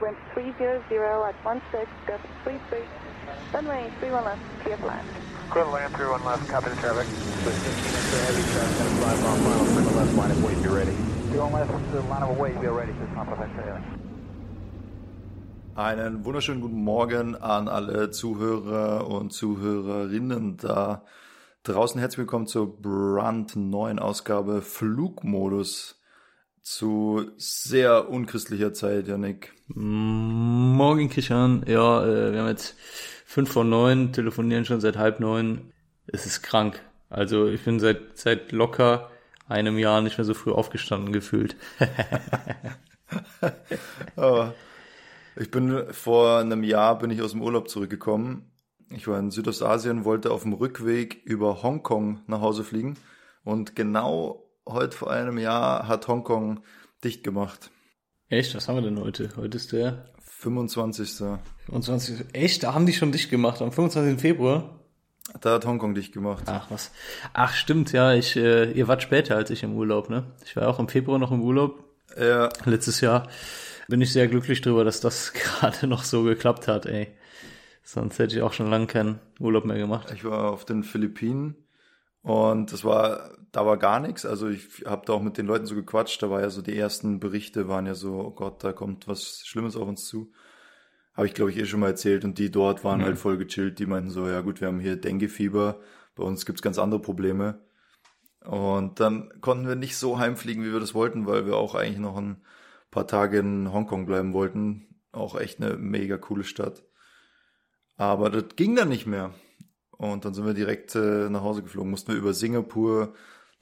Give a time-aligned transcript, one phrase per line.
[0.00, 0.82] wind 300
[1.28, 2.78] at 16, gust 33,
[3.52, 5.06] runway 31 left, clear for land.
[5.50, 7.06] Clear to land, 31 left, copy the traffic.
[7.44, 10.96] With 15 into heavy traffic, gonna fly final, clear left, line of weight, be ready.
[11.30, 13.50] 31 left, the line of weight, be ready, just not perfect,
[15.76, 21.04] Einen wunderschönen guten Morgen an alle Zuhörer und Zuhörerinnen da
[21.62, 22.00] draußen.
[22.00, 25.99] Herzlich willkommen zur brandneuen Ausgabe Flugmodus
[26.62, 29.52] zu sehr unchristlicher Zeit, Janik.
[29.68, 31.64] Morgen, Christian.
[31.66, 32.76] Ja, äh, wir haben jetzt
[33.24, 35.72] fünf vor neun, telefonieren schon seit halb neun.
[36.06, 36.80] Es ist krank.
[37.08, 39.10] Also ich bin seit, seit locker
[39.48, 41.56] einem Jahr nicht mehr so früh aufgestanden gefühlt.
[44.16, 44.54] Aber
[45.36, 48.52] ich bin vor einem Jahr bin ich aus dem Urlaub zurückgekommen.
[48.90, 52.96] Ich war in Südostasien, wollte auf dem Rückweg über Hongkong nach Hause fliegen
[53.44, 56.60] und genau heute vor einem Jahr hat Hongkong
[57.04, 57.70] dicht gemacht.
[58.28, 58.54] Echt?
[58.54, 59.30] Was haben wir denn heute?
[59.36, 61.22] Heute ist der 25.
[61.66, 62.26] 25.
[62.32, 62.62] Echt?
[62.62, 64.20] Da haben die schon dicht gemacht, am 25.
[64.20, 64.80] Februar?
[65.40, 66.44] Da hat Hongkong dicht gemacht.
[66.46, 66.90] Ach was.
[67.32, 68.14] Ach stimmt, ja.
[68.14, 70.24] Ich, äh, ihr wart später als ich im Urlaub, ne?
[70.44, 71.84] Ich war auch im Februar noch im Urlaub.
[72.18, 72.48] Ja.
[72.64, 73.28] Letztes Jahr.
[73.88, 77.08] Bin ich sehr glücklich drüber, dass das gerade noch so geklappt hat, ey.
[77.82, 80.12] Sonst hätte ich auch schon lange keinen Urlaub mehr gemacht.
[80.14, 81.56] Ich war auf den Philippinen
[82.22, 84.26] und das war, da war gar nichts.
[84.26, 86.22] Also ich habe da auch mit den Leuten so gequatscht.
[86.22, 89.42] Da war ja so die ersten Berichte waren ja so, oh Gott, da kommt was
[89.46, 90.32] Schlimmes auf uns zu.
[91.14, 92.24] Habe ich glaube ich eh schon mal erzählt.
[92.24, 93.04] Und die dort waren Mhm.
[93.04, 93.78] halt voll gechillt.
[93.78, 95.80] Die meinten so, ja gut, wir haben hier Dengue-Fieber.
[96.14, 97.60] Bei uns gibt's ganz andere Probleme.
[98.44, 101.98] Und dann konnten wir nicht so heimfliegen, wie wir das wollten, weil wir auch eigentlich
[101.98, 102.42] noch ein
[102.90, 104.94] paar Tage in Hongkong bleiben wollten.
[105.12, 106.82] Auch echt eine mega coole Stadt.
[107.96, 109.34] Aber das ging dann nicht mehr.
[110.00, 111.90] Und dann sind wir direkt äh, nach Hause geflogen.
[111.90, 113.12] Mussten wir über Singapur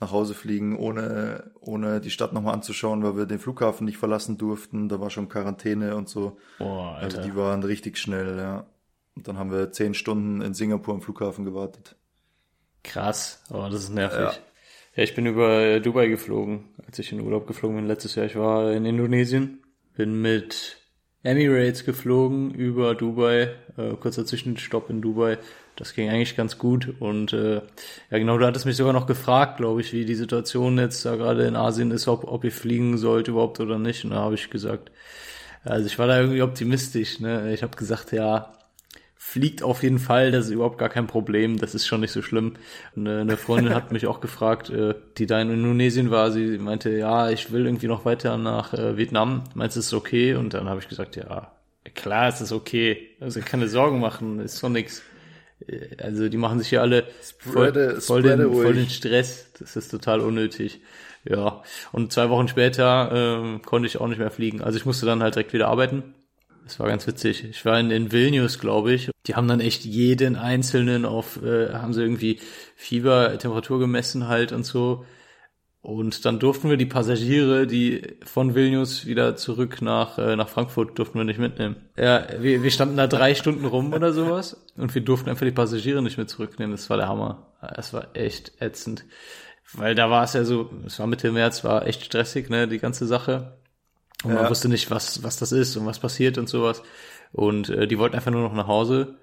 [0.01, 4.39] nach Hause fliegen, ohne, ohne die Stadt nochmal anzuschauen, weil wir den Flughafen nicht verlassen
[4.39, 4.89] durften.
[4.89, 6.39] Da war schon Quarantäne und so.
[6.59, 7.29] Boah, Also Alter.
[7.29, 8.67] die waren richtig schnell, ja.
[9.17, 11.97] Und dann haben wir zehn Stunden in Singapur am Flughafen gewartet.
[12.85, 13.43] Krass.
[13.51, 14.19] Oh, das ist nervig.
[14.21, 14.33] Ja.
[14.97, 15.03] Ja.
[15.03, 18.27] ich bin über äh, Dubai geflogen, als ich in Urlaub geflogen bin letztes Jahr.
[18.27, 19.65] Ich war in Indonesien,
[19.97, 20.77] bin mit
[21.25, 25.39] Emirates geflogen über Dubai, äh, kurzer Zwischenstopp in Dubai.
[25.79, 27.63] Das ging eigentlich ganz gut und äh,
[28.11, 31.15] ja genau, du hattest mich sogar noch gefragt, glaube ich, wie die Situation jetzt da
[31.15, 34.05] gerade in Asien ist, ob, ob ich fliegen sollte überhaupt oder nicht.
[34.05, 34.91] Und da habe ich gesagt,
[35.63, 37.21] also ich war da irgendwie optimistisch.
[37.21, 37.55] Ne?
[37.55, 38.53] Ich habe gesagt, ja,
[39.15, 42.23] fliegt auf jeden Fall, das ist überhaupt gar kein Problem, das ist schon nicht so
[42.23, 42.55] schlimm.
[42.97, 46.91] Eine, eine Freundin hat mich auch gefragt, äh, die da in Indonesien war, sie meinte,
[46.91, 50.35] ja, ich will irgendwie noch weiter nach äh, Vietnam, meinst du, ist okay?
[50.35, 51.53] Und dann habe ich gesagt, ja,
[51.95, 55.03] klar, es ist okay, also keine Sorgen machen, ist doch nix.
[55.69, 57.05] Äh, Also die machen sich hier alle
[57.39, 60.81] voll, voll, den, voll den Stress, das ist total unnötig.
[61.25, 61.63] Ja,
[61.93, 64.63] und zwei Wochen später ähm, konnte ich auch nicht mehr fliegen.
[64.63, 66.15] Also ich musste dann halt direkt wieder arbeiten.
[66.65, 67.45] Das war ganz witzig.
[67.45, 69.11] Ich war in, in Vilnius, glaube ich.
[69.27, 72.41] Die haben dann echt jeden einzelnen auf, äh, haben sie irgendwie
[72.77, 75.05] Fieber, Temperatur gemessen halt und so.
[75.81, 80.99] Und dann durften wir die Passagiere, die von Vilnius wieder zurück nach, äh, nach Frankfurt,
[80.99, 81.77] durften wir nicht mitnehmen.
[81.97, 85.53] Ja, wir, wir standen da drei Stunden rum oder sowas und wir durften einfach die
[85.53, 86.73] Passagiere nicht mit zurücknehmen.
[86.73, 87.53] Das war der Hammer.
[87.77, 89.05] Das war echt ätzend.
[89.73, 92.79] Weil da war es ja so, es war Mitte März, war echt stressig, ne, die
[92.79, 93.59] ganze Sache.
[94.25, 94.51] Und man Ja.
[94.51, 96.83] wusste nicht, was, was das ist und was passiert und sowas.
[97.33, 99.19] Und äh, die wollten einfach nur noch nach Hause.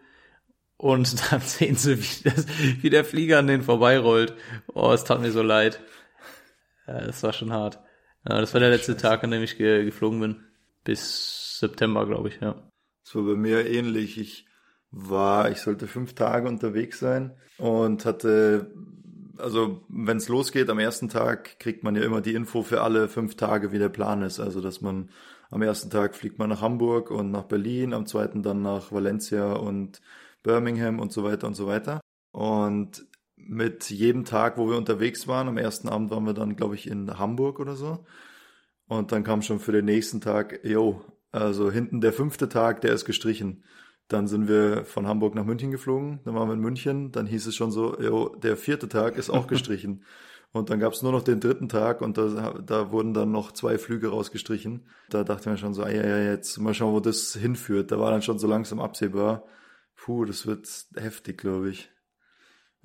[0.77, 2.45] Und dann sehen sie, wie, das,
[2.81, 4.33] wie der Flieger an denen vorbeirollt.
[4.73, 5.79] Oh, es tat mir so leid.
[6.87, 7.79] Ja, das war schon hart.
[8.27, 10.43] Ja, das war der letzte Tag, an dem ich ge geflogen bin.
[10.83, 12.55] Bis September, glaube ich, ja.
[13.03, 14.17] Das war bei mir ähnlich.
[14.19, 14.45] Ich
[14.91, 18.71] war, ich sollte fünf Tage unterwegs sein und hatte,
[19.37, 23.07] also wenn es losgeht, am ersten Tag kriegt man ja immer die Info für alle
[23.09, 24.39] fünf Tage, wie der Plan ist.
[24.39, 25.09] Also dass man
[25.51, 29.53] am ersten Tag fliegt man nach Hamburg und nach Berlin, am zweiten dann nach Valencia
[29.53, 30.01] und
[30.43, 32.01] Birmingham und so weiter und so weiter.
[32.31, 33.05] Und
[33.47, 36.87] mit jedem Tag, wo wir unterwegs waren, am ersten Abend waren wir dann, glaube ich,
[36.87, 38.05] in Hamburg oder so.
[38.87, 42.93] Und dann kam schon für den nächsten Tag, yo, also hinten der fünfte Tag, der
[42.93, 43.63] ist gestrichen.
[44.07, 47.47] Dann sind wir von Hamburg nach München geflogen, dann waren wir in München, dann hieß
[47.47, 50.03] es schon so, yo, der vierte Tag ist auch gestrichen.
[50.51, 53.51] Und dann gab es nur noch den dritten Tag und da, da wurden dann noch
[53.51, 54.87] zwei Flüge rausgestrichen.
[55.09, 57.91] Da dachte mir schon so, ja, ja, jetzt mal schauen, wo das hinführt.
[57.91, 59.43] Da war dann schon so langsam absehbar.
[59.97, 61.91] Puh, das wird heftig, glaube ich.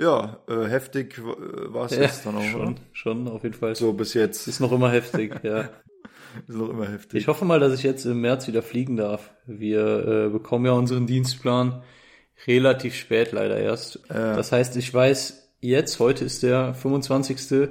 [0.00, 2.75] Ja, äh, heftig war es jetzt dann auch, schon, oder?
[2.93, 3.76] schon, auf jeden Fall.
[3.76, 5.69] So bis jetzt Ist noch immer heftig, ja.
[6.49, 7.20] ist noch immer heftig.
[7.20, 9.31] Ich hoffe mal, dass ich jetzt im März wieder fliegen darf.
[9.47, 11.82] Wir äh, bekommen ja unseren Dienstplan
[12.47, 14.00] relativ spät leider erst.
[14.08, 14.37] Ja.
[14.37, 17.69] Das heißt, ich weiß jetzt, heute ist der 25.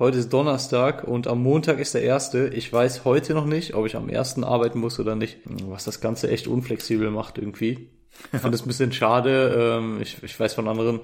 [0.00, 2.48] Heute ist Donnerstag und am Montag ist der erste.
[2.48, 5.38] Ich weiß heute noch nicht, ob ich am ersten arbeiten muss oder nicht.
[5.66, 7.90] Was das Ganze echt unflexibel macht irgendwie.
[8.32, 9.78] Ich finde es ein bisschen schade.
[9.78, 11.00] Ähm, ich, ich weiß von anderen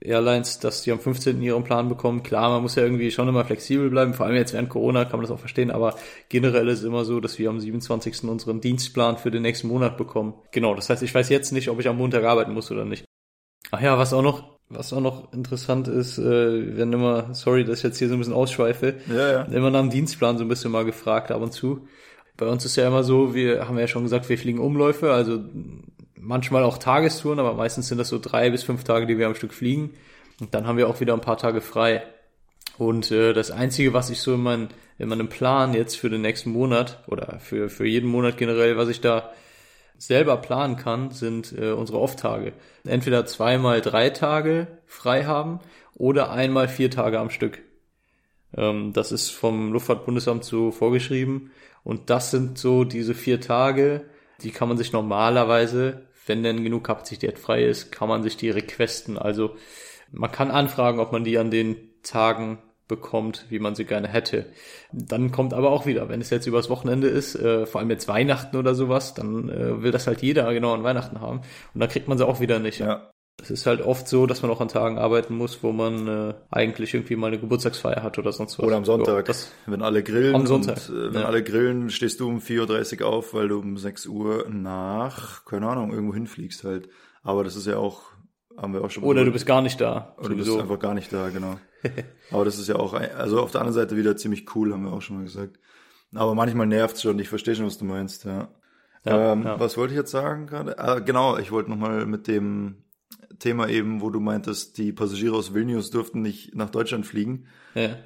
[0.00, 1.40] Airlines, dass die am 15.
[1.42, 2.22] ihren Plan bekommen.
[2.22, 4.14] Klar, man muss ja irgendwie schon immer flexibel bleiben.
[4.14, 5.70] Vor allem jetzt während Corona kann man das auch verstehen.
[5.70, 5.94] Aber
[6.28, 8.24] generell ist es immer so, dass wir am 27.
[8.24, 10.34] unseren Dienstplan für den nächsten Monat bekommen.
[10.52, 13.04] Genau, das heißt, ich weiß jetzt nicht, ob ich am Montag arbeiten muss oder nicht.
[13.70, 17.78] Ach ja, was auch noch, was auch noch interessant ist, äh, werden immer, sorry, dass
[17.78, 19.42] ich jetzt hier so ein bisschen ausschweife, Ja, ja.
[19.44, 21.86] immer nach dem Dienstplan so ein bisschen mal gefragt ab und zu.
[22.36, 25.40] Bei uns ist ja immer so, wir haben ja schon gesagt, wir fliegen Umläufe, also
[26.26, 29.34] manchmal auch Tagestouren, aber meistens sind das so drei bis fünf Tage, die wir am
[29.34, 29.94] Stück fliegen.
[30.40, 32.02] Und dann haben wir auch wieder ein paar Tage frei.
[32.78, 34.68] Und äh, das Einzige, was ich so in, mein,
[34.98, 38.88] in meinem Plan jetzt für den nächsten Monat oder für, für jeden Monat generell, was
[38.88, 39.30] ich da
[39.98, 42.52] selber planen kann, sind äh, unsere Off-Tage.
[42.84, 45.60] Entweder zweimal drei Tage frei haben
[45.94, 47.60] oder einmal vier Tage am Stück.
[48.54, 51.52] Ähm, das ist vom Luftfahrtbundesamt so vorgeschrieben.
[51.82, 54.04] Und das sind so diese vier Tage,
[54.42, 58.50] die kann man sich normalerweise, wenn denn genug Kapazität frei ist, kann man sich die
[58.50, 59.16] requesten.
[59.18, 59.56] Also
[60.12, 62.58] man kann anfragen, ob man die an den Tagen
[62.88, 64.46] bekommt, wie man sie gerne hätte.
[64.92, 68.06] Dann kommt aber auch wieder, wenn es jetzt übers Wochenende ist, äh, vor allem jetzt
[68.06, 71.40] Weihnachten oder sowas, dann äh, will das halt jeder genau an Weihnachten haben.
[71.74, 72.78] Und dann kriegt man sie auch wieder nicht.
[72.78, 73.10] Ja.
[73.50, 76.34] Es ist halt oft so, dass man auch an Tagen arbeiten muss, wo man äh,
[76.50, 78.66] eigentlich irgendwie mal eine Geburtstagsfeier hat oder sonst was.
[78.66, 80.34] Oder am Ja, Sonntag, das, wenn alle grillen.
[80.34, 81.26] Am Sonntag, Und, äh, wenn ja.
[81.26, 85.68] alle grillen, stehst du um 4.30 Uhr auf, weil du um 6 Uhr nach, keine
[85.68, 86.88] Ahnung, irgendwo hinfliegst halt.
[87.22, 88.02] Aber das ist ja auch,
[88.56, 90.14] haben wir auch schon oder du bist gar nicht da.
[90.18, 91.58] Oder du bist einfach gar nicht da, genau.
[92.32, 94.92] Aber das ist ja auch, also auf der anderen Seite wieder ziemlich cool, haben wir
[94.92, 95.60] auch schon mal gesagt.
[96.14, 98.48] Aber manchmal nervt's schon, ich verstehe schon, was du meinst, ja.
[99.04, 99.60] Ja, ähm, ja.
[99.60, 100.78] Was wollte ich jetzt sagen gerade?
[100.80, 102.82] Ah, genau, ich wollte nochmal mit dem
[103.38, 107.46] Thema eben, wo du meintest, die Passagiere aus Vilnius durften nicht nach Deutschland fliegen.
[107.74, 107.96] ja.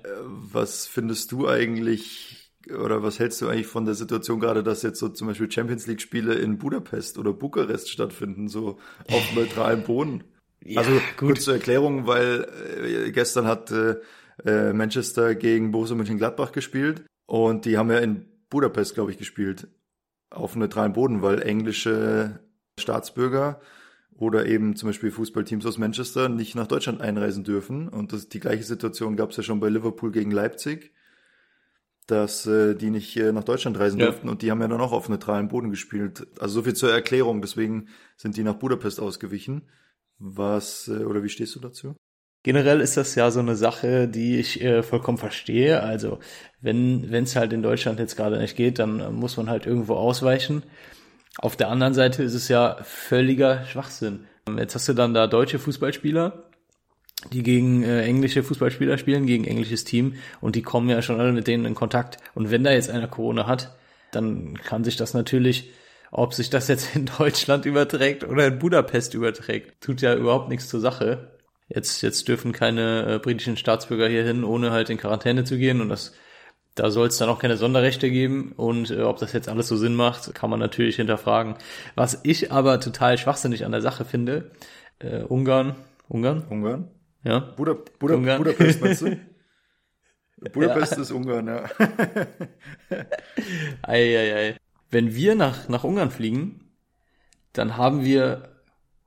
[0.53, 4.99] Was findest du eigentlich oder was hältst du eigentlich von der Situation gerade, dass jetzt
[4.99, 8.79] so zum Beispiel Champions League Spiele in Budapest oder Bukarest stattfinden, so
[9.09, 10.25] auf neutralem Boden?
[10.63, 11.03] Ja, also gut.
[11.17, 12.47] kurz zur Erklärung, weil
[12.85, 13.97] äh, gestern hat äh,
[14.45, 19.69] äh, Manchester gegen Borussia Mönchengladbach gespielt und die haben ja in Budapest, glaube ich, gespielt
[20.29, 22.41] auf neutralem Boden, weil englische
[22.79, 23.61] Staatsbürger
[24.21, 27.89] oder eben zum Beispiel Fußballteams aus Manchester nicht nach Deutschland einreisen dürfen.
[27.89, 30.93] Und das, die gleiche Situation gab es ja schon bei Liverpool gegen Leipzig,
[32.07, 34.07] dass äh, die nicht äh, nach Deutschland reisen Ja.
[34.07, 36.27] durften und die haben ja dann auch auf neutralem Boden gespielt.
[36.39, 37.89] Also so viel zur Erklärung, deswegen
[38.19, 39.63] sind die nach Budapest ausgewichen.
[40.19, 41.97] Was, äh, oder wie stehst du dazu?
[42.43, 45.83] Generell ist das ja so eine Sache, die ich äh, vollkommen verstehe.
[45.83, 46.19] Also
[46.61, 49.95] wenn wenn es halt in Deutschland jetzt gerade nicht geht, dann muss man halt irgendwo
[49.95, 50.63] ausweichen.
[51.39, 54.27] Auf der anderen Seite ist es ja völliger Schwachsinn.
[54.59, 56.51] Jetzt hast du dann da deutsche Fußballspieler,
[57.33, 61.33] die gegen äh, englische Fußballspieler spielen, gegen englisches Team und die kommen ja schon alle
[61.33, 62.19] mit denen in Kontakt.
[62.35, 63.77] Und wenn da jetzt einer Corona hat,
[64.11, 65.71] dann kann sich das natürlich,
[66.11, 70.69] ob sich das jetzt in Deutschland überträgt oder in Budapest überträgt, tut ja überhaupt nichts
[70.69, 71.39] zur Sache.
[71.69, 75.81] Jetzt, jetzt dürfen keine äh, britischen Staatsbürger hier hin, ohne halt in Quarantäne zu gehen
[75.81, 76.13] und das
[76.75, 79.77] da soll es dann auch keine Sonderrechte geben und äh, ob das jetzt alles so
[79.77, 81.57] Sinn macht, kann man natürlich hinterfragen.
[81.95, 84.51] Was ich aber total schwachsinnig an der Sache finde,
[84.99, 85.77] äh, Ungarn,
[86.09, 86.91] Ungarn, Ungarn?
[87.25, 88.39] ja, Buda, Buda, Ungarn.
[88.39, 89.19] Budapest, meinst du?
[90.53, 91.65] Budapest ist Ungarn, ja.
[93.83, 94.57] Eieiei.
[94.91, 96.73] Wenn wir nach, nach Ungarn fliegen,
[97.53, 98.51] dann haben wir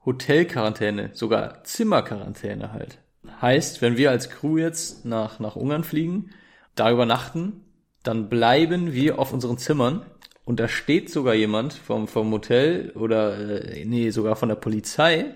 [0.05, 2.99] Hotelquarantäne, sogar Zimmerquarantäne halt.
[3.41, 6.31] Heißt, wenn wir als Crew jetzt nach, nach Ungarn fliegen,
[6.75, 7.61] da übernachten,
[8.03, 10.05] dann bleiben wir auf unseren Zimmern
[10.45, 15.35] und da steht sogar jemand vom, vom Hotel oder, äh, nee, sogar von der Polizei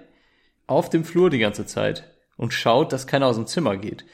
[0.67, 4.06] auf dem Flur die ganze Zeit und schaut, dass keiner aus dem Zimmer geht.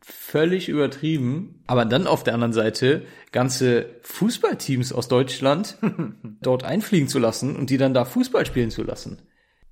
[0.00, 5.76] Völlig übertrieben, aber dann auf der anderen Seite ganze Fußballteams aus Deutschland
[6.40, 9.18] dort einfliegen zu lassen und die dann da Fußball spielen zu lassen.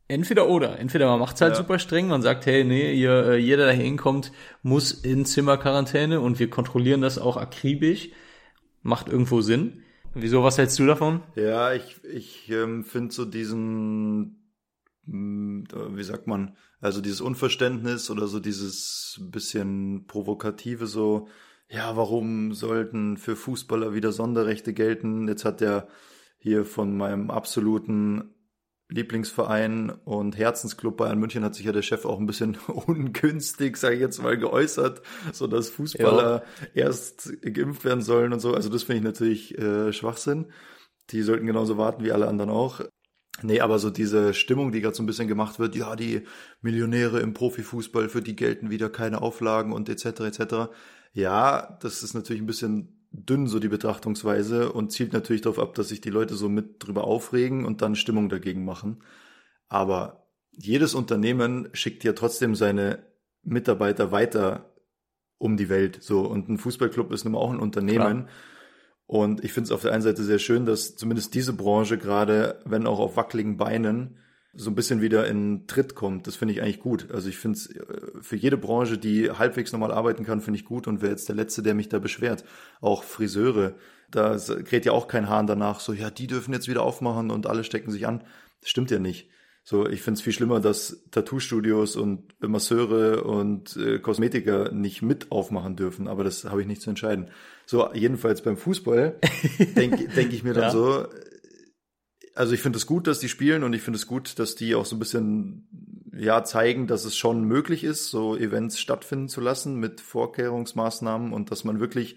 [0.08, 0.78] Entweder oder.
[0.78, 1.56] Entweder man macht's halt Ja.
[1.58, 4.30] super streng, man sagt, hey, nee, ihr, äh, jeder, der hier hinkommt,
[4.62, 8.10] muss in Zimmerquarantäne und wir kontrollieren das auch akribisch.
[8.82, 9.82] Macht irgendwo Sinn.
[10.14, 11.22] Wieso, was hältst du davon?
[11.34, 14.52] Ja, ich, ich ähm, finde so diesen,
[15.06, 21.26] mh, wie sagt man, also dieses Unverständnis oder so dieses bisschen provokative so,
[21.68, 25.26] ja, warum sollten für Fußballer wieder Sonderrechte gelten?
[25.26, 25.88] Jetzt hat der
[26.38, 28.35] hier von meinem absoluten
[28.88, 33.96] Lieblingsverein und Herzensclub Bayern München hat sich ja der Chef auch ein bisschen ungünstig, sage
[33.96, 35.02] ich jetzt mal, geäußert,
[35.32, 38.54] so dass Fußballer erst geimpft werden sollen und so.
[38.54, 40.52] Also das finde ich natürlich äh, Schwachsinn.
[41.10, 42.80] Die sollten genauso warten wie alle anderen auch.
[43.42, 46.22] Nee, aber so diese Stimmung, die gerade so ein bisschen gemacht wird, ja, die
[46.62, 50.20] Millionäre im Profifußball, für die gelten wieder keine Auflagen und etc.
[50.20, 50.54] etc.
[51.12, 55.74] Ja, das ist natürlich ein bisschen dünn, so die Betrachtungsweise und zielt natürlich darauf ab,
[55.74, 59.02] dass sich die Leute so mit drüber aufregen und dann Stimmung dagegen machen.
[59.68, 63.04] Aber jedes Unternehmen schickt ja trotzdem seine
[63.42, 64.72] Mitarbeiter weiter
[65.38, 66.02] um die Welt.
[66.02, 68.24] So, und ein Fußballclub ist nun mal auch ein Unternehmen.
[68.24, 68.28] Klar.
[69.06, 72.60] Und ich finde es auf der einen Seite sehr schön, dass zumindest diese Branche gerade,
[72.64, 74.18] wenn auch auf wackeligen Beinen,
[74.56, 76.26] so ein bisschen wieder in Tritt kommt.
[76.26, 77.10] Das finde ich eigentlich gut.
[77.12, 77.84] Also ich finde es äh,
[78.20, 80.86] für jede Branche, die halbwegs normal arbeiten kann, finde ich gut.
[80.86, 82.44] Und wer jetzt der Letzte, der mich da beschwert?
[82.80, 83.74] Auch Friseure.
[84.10, 87.46] Da kräht ja auch kein Hahn danach, so, ja, die dürfen jetzt wieder aufmachen und
[87.48, 88.22] alle stecken sich an.
[88.60, 89.28] Das stimmt ja nicht.
[89.68, 95.32] So, ich finde es viel schlimmer, dass Tattoo-Studios und Masseure und äh, Kosmetiker nicht mit
[95.32, 97.30] aufmachen dürfen, aber das habe ich nicht zu entscheiden.
[97.66, 99.18] So, jedenfalls beim Fußball
[99.76, 100.70] denke denk ich mir dann ja.
[100.70, 101.08] so,
[102.36, 104.74] also ich finde es gut, dass die spielen und ich finde es gut, dass die
[104.74, 105.68] auch so ein bisschen
[106.14, 111.50] ja zeigen, dass es schon möglich ist, so Events stattfinden zu lassen mit Vorkehrungsmaßnahmen und
[111.50, 112.16] dass man wirklich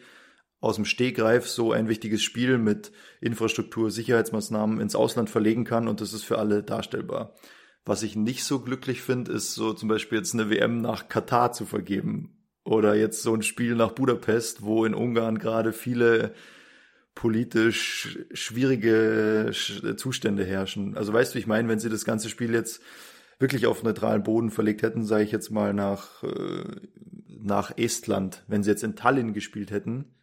[0.59, 6.01] aus dem Stegreif so ein wichtiges Spiel mit Infrastruktur, Sicherheitsmaßnahmen ins Ausland verlegen kann und
[6.01, 7.33] das ist für alle darstellbar.
[7.85, 11.53] Was ich nicht so glücklich finde, ist so zum Beispiel jetzt eine WM nach Katar
[11.53, 16.33] zu vergeben oder jetzt so ein Spiel nach Budapest, wo in Ungarn gerade viele
[17.19, 19.51] politisch schwierige
[19.97, 20.95] Zustände herrschen.
[20.95, 22.81] Also weißt du, ich meine, wenn sie das ganze Spiel jetzt
[23.39, 26.63] wirklich auf neutralen Boden verlegt hätten, sage ich jetzt mal nach, äh,
[27.27, 30.15] nach Estland, wenn sie jetzt in Tallinn gespielt hätten,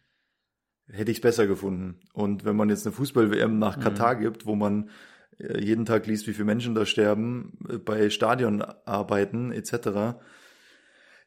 [0.87, 1.99] hätte ich es besser gefunden.
[2.13, 3.81] Und wenn man jetzt eine Fußball-WM nach mhm.
[3.81, 4.89] Katar gibt, wo man
[5.37, 10.17] äh, jeden Tag liest, wie viele Menschen da sterben, äh, bei Stadionarbeiten etc.,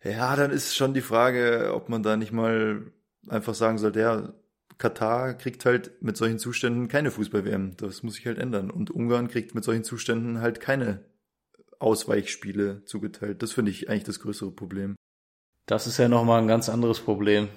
[0.02, 2.90] ja, dann ist schon die Frage, ob man da nicht mal
[3.28, 4.32] einfach sagen sollte, ja,
[4.80, 7.76] Katar kriegt halt mit solchen Zuständen keine Fußball-WM.
[7.76, 8.70] Das muss sich halt ändern.
[8.70, 11.04] Und Ungarn kriegt mit solchen Zuständen halt keine
[11.78, 13.42] Ausweichspiele zugeteilt.
[13.42, 14.96] Das finde ich eigentlich das größere Problem.
[15.66, 17.48] Das ist ja nochmal ein ganz anderes Problem.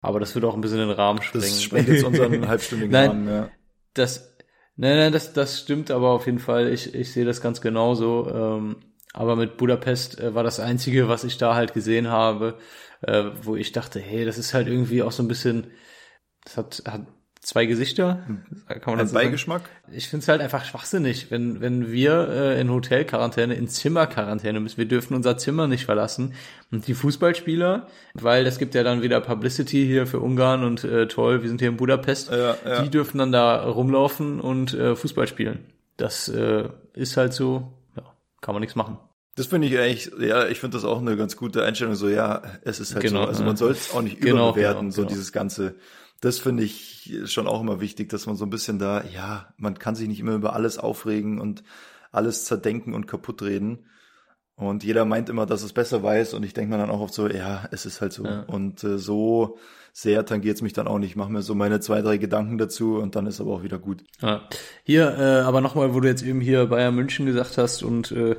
[0.00, 1.46] Aber das wird auch ein bisschen den Rahmen sprengen.
[1.46, 3.50] Das sprengt jetzt unseren halbstündigen nein, Rahmen, ja.
[3.92, 4.34] Das,
[4.76, 6.72] nein, nein, das, das stimmt aber auf jeden Fall.
[6.72, 8.26] Ich, ich sehe das ganz genauso.
[8.32, 8.76] Ähm,
[9.12, 12.58] aber mit Budapest äh, war das Einzige, was ich da halt gesehen habe,
[13.02, 15.66] äh, wo ich dachte, hey, das ist halt irgendwie auch so ein bisschen,
[16.44, 17.02] das hat, hat
[17.40, 18.24] zwei Gesichter.
[18.68, 19.62] Kann man Ein das Beigeschmack?
[19.62, 19.96] Sagen?
[19.96, 24.76] Ich finde es halt einfach schwachsinnig, wenn, wenn wir äh, in Hotelquarantäne, in Zimmerquarantäne müssen.
[24.76, 26.34] Wir dürfen unser Zimmer nicht verlassen.
[26.70, 31.08] Und die Fußballspieler, weil das gibt ja dann wieder Publicity hier für Ungarn und äh,
[31.08, 32.82] toll, wir sind hier in Budapest, ja, ja.
[32.82, 35.64] die dürfen dann da rumlaufen und äh, Fußball spielen.
[35.96, 38.04] Das äh, ist halt so, ja,
[38.40, 38.98] kann man nichts machen.
[39.36, 42.42] Das finde ich eigentlich, ja, ich finde das auch eine ganz gute Einstellung, so ja,
[42.62, 45.02] es ist halt genau, so, also man soll es auch nicht genau, überbewerten, genau, so
[45.02, 45.08] genau.
[45.08, 45.76] dieses ganze
[46.20, 49.78] das finde ich schon auch immer wichtig, dass man so ein bisschen da, ja, man
[49.78, 51.62] kann sich nicht immer über alles aufregen und
[52.12, 53.86] alles zerdenken und kaputt reden.
[54.54, 57.14] Und jeder meint immer, dass es besser weiß und ich denke mir dann auch oft
[57.14, 58.24] so, ja, es ist halt so.
[58.24, 58.42] Ja.
[58.42, 59.58] Und äh, so
[59.92, 61.10] sehr tangiert es mich dann auch nicht.
[61.10, 63.78] Ich mache mir so meine zwei, drei Gedanken dazu und dann ist aber auch wieder
[63.78, 64.04] gut.
[64.20, 64.42] Ja.
[64.84, 68.36] Hier, äh, aber nochmal, wo du jetzt eben hier Bayern München gesagt hast und äh,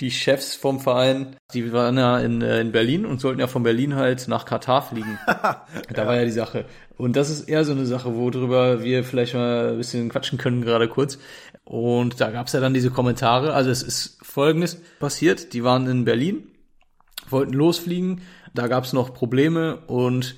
[0.00, 3.62] die Chefs vom Verein, die waren ja in, äh, in Berlin und sollten ja von
[3.62, 5.18] Berlin halt nach Katar fliegen.
[5.26, 6.06] da ja.
[6.06, 6.66] war ja die Sache.
[6.96, 10.62] Und das ist eher so eine Sache, worüber wir vielleicht mal ein bisschen quatschen können,
[10.62, 11.18] gerade kurz.
[11.64, 13.54] Und da gab es ja dann diese Kommentare.
[13.54, 15.52] Also es ist folgendes passiert.
[15.54, 16.48] Die waren in Berlin,
[17.28, 18.20] wollten losfliegen.
[18.54, 20.36] Da gab es noch Probleme und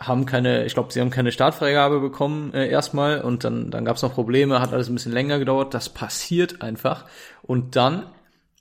[0.00, 3.96] haben keine, ich glaube, sie haben keine Startfreigabe bekommen äh, erstmal und dann, dann gab
[3.96, 5.74] es noch Probleme, hat alles ein bisschen länger gedauert.
[5.74, 7.06] Das passiert einfach.
[7.42, 8.06] Und dann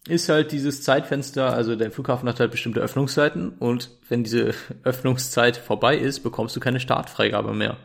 [0.07, 4.51] ist halt dieses Zeitfenster, also der Flughafen hat halt bestimmte Öffnungszeiten und wenn diese
[4.83, 7.77] Öffnungszeit vorbei ist, bekommst du keine Startfreigabe mehr.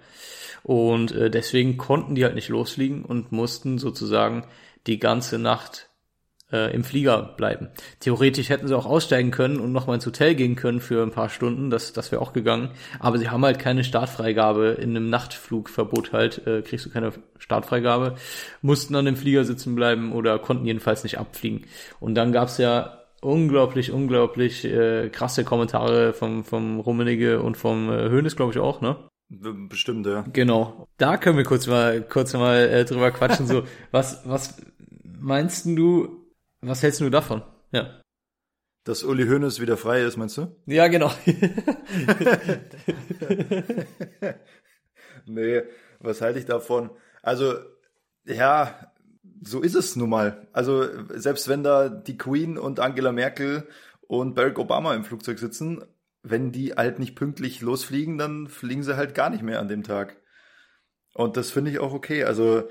[0.62, 4.46] Und äh, deswegen konnten die halt nicht losfliegen und mussten sozusagen
[4.86, 5.88] die ganze Nacht
[6.52, 7.68] äh, im Flieger bleiben.
[8.00, 11.28] Theoretisch hätten sie auch aussteigen können und nochmal ins Hotel gehen können für ein paar
[11.28, 12.70] Stunden, das, das wäre auch gegangen.
[12.98, 14.78] Aber sie haben halt keine Startfreigabe.
[14.80, 18.16] In einem Nachtflugverbot halt äh, kriegst du keine Startfreigabe.
[18.60, 21.64] Mussten an dem Flieger sitzen bleiben oder konnten jedenfalls nicht abfliegen.
[22.00, 28.10] Und dann gab's ja unglaublich, unglaublich äh, krasse Kommentare vom, vom Rummenigge und vom äh,
[28.10, 28.96] Hönes, glaube ich, auch, ne?
[29.28, 30.26] Bestimmt, ja.
[30.32, 30.88] Genau.
[30.98, 33.46] Da können wir kurz mal, kurz mal äh, drüber quatschen.
[33.46, 34.56] So, was, was
[35.20, 36.21] meinst du,
[36.62, 37.42] was hältst du davon?
[37.72, 38.00] Ja.
[38.84, 40.56] Dass Uli Hoeneß wieder frei ist, meinst du?
[40.66, 41.12] Ja, genau.
[45.26, 45.62] nee,
[46.00, 46.90] was halte ich davon?
[47.22, 47.54] Also,
[48.24, 48.92] ja,
[49.42, 50.48] so ist es nun mal.
[50.52, 53.68] Also, selbst wenn da die Queen und Angela Merkel
[54.08, 55.84] und Barack Obama im Flugzeug sitzen,
[56.22, 59.82] wenn die halt nicht pünktlich losfliegen, dann fliegen sie halt gar nicht mehr an dem
[59.82, 60.20] Tag.
[61.14, 62.24] Und das finde ich auch okay.
[62.24, 62.68] Also,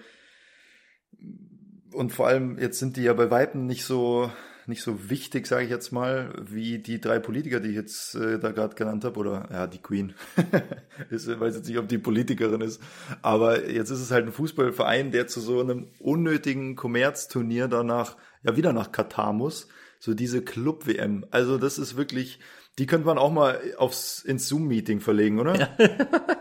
[1.94, 4.32] und vor allem, jetzt sind die ja bei Weitem nicht so,
[4.68, 8.40] nicht so wichtig, sage ich jetzt mal, wie die drei Politiker, die ich jetzt äh,
[8.40, 10.14] da gerade genannt habe, oder ja, die Queen.
[11.12, 12.82] ich weiß jetzt nicht, ob die Politikerin ist,
[13.22, 18.56] aber jetzt ist es halt ein Fußballverein, der zu so einem unnötigen Kommerzturnier danach, ja
[18.56, 19.68] wieder nach Katar muss,
[20.00, 21.26] so diese Club-WM.
[21.30, 22.40] Also das ist wirklich,
[22.80, 25.60] die könnte man auch mal aufs ins Zoom-Meeting verlegen, oder?
[25.60, 25.70] Ja.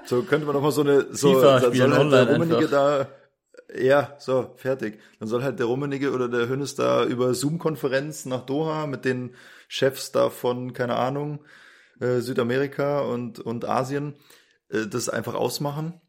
[0.07, 1.33] so könnte man auch mal so eine so
[2.25, 2.71] Rummenigge einfach.
[2.71, 3.09] da
[3.79, 5.01] ja, so, fertig.
[5.19, 9.35] Dann soll halt der Rummenigge oder der Hönes da über Zoom-Konferenz nach Doha mit den
[9.69, 11.41] Chefs da von, keine Ahnung,
[12.01, 14.15] äh, Südamerika und, und Asien
[14.69, 16.01] äh, das einfach ausmachen.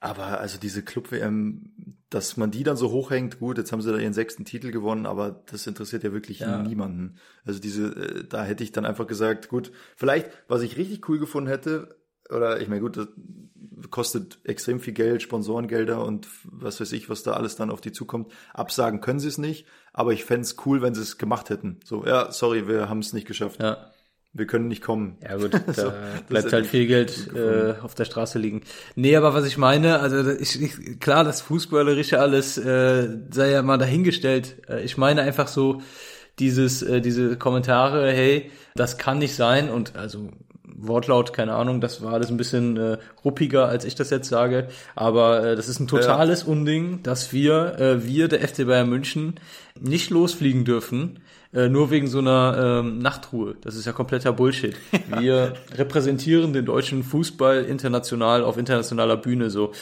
[0.00, 3.98] Aber also diese Club-WM, dass man die dann so hochhängt, gut, jetzt haben sie da
[3.98, 6.60] ihren sechsten Titel gewonnen, aber das interessiert ja wirklich Ja.
[6.60, 7.18] niemanden.
[7.44, 11.20] Also diese, äh, da hätte ich dann einfach gesagt, gut, vielleicht, was ich richtig cool
[11.20, 11.96] gefunden hätte,
[12.30, 13.08] oder ich meine, gut, das
[13.90, 17.92] kostet extrem viel Geld, Sponsorengelder und was weiß ich, was da alles dann auf die
[17.92, 18.32] zukommt.
[18.54, 21.80] Absagen können sie es nicht, aber ich fänd's cool, wenn sie es gemacht hätten.
[21.84, 23.60] So, ja, sorry, wir haben es nicht geschafft.
[23.60, 23.90] Ja.
[24.34, 25.18] Wir können nicht kommen.
[25.22, 25.92] Ja gut, da So,
[26.28, 28.62] bleibt halt viel Geld äh, auf der Straße liegen.
[28.94, 33.62] Nee, aber was ich meine, also ich, ich, klar, das Fußballerische alles äh, sei ja
[33.62, 34.56] mal dahingestellt.
[34.68, 35.82] Äh, ich meine einfach so
[36.38, 40.30] dieses, äh, diese Kommentare, hey, das kann nicht sein und also
[40.86, 44.68] Wortlaut, keine Ahnung, das war alles ein bisschen äh, ruppiger, als ich das jetzt sage.
[44.94, 49.34] Aber äh, das ist ein totales Unding, dass wir, äh, wir, der FC Bayern München,
[49.80, 51.20] nicht losfliegen dürfen,
[51.54, 53.56] äh, nur wegen so einer ähm, Nachtruhe.
[53.60, 54.74] Das ist ja kompletter Bullshit.
[55.18, 59.72] Wir repräsentieren den deutschen Fußball international auf internationaler Bühne so.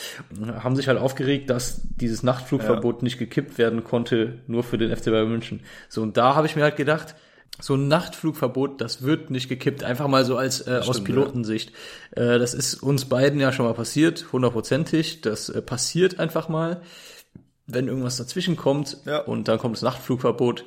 [0.52, 5.06] Haben sich halt aufgeregt, dass dieses Nachtflugverbot nicht gekippt werden konnte, nur für den FC
[5.06, 5.60] Bayern München.
[5.88, 7.14] So, und da habe ich mir halt gedacht,
[7.60, 9.84] so ein Nachtflugverbot, das wird nicht gekippt.
[9.84, 11.72] Einfach mal so als äh, aus stimmt, Pilotensicht.
[12.12, 15.20] Äh, das ist uns beiden ja schon mal passiert, hundertprozentig.
[15.20, 16.82] Das äh, passiert einfach mal.
[17.66, 19.18] Wenn irgendwas dazwischen kommt Ja.
[19.18, 20.64] und dann kommt das Nachtflugverbot,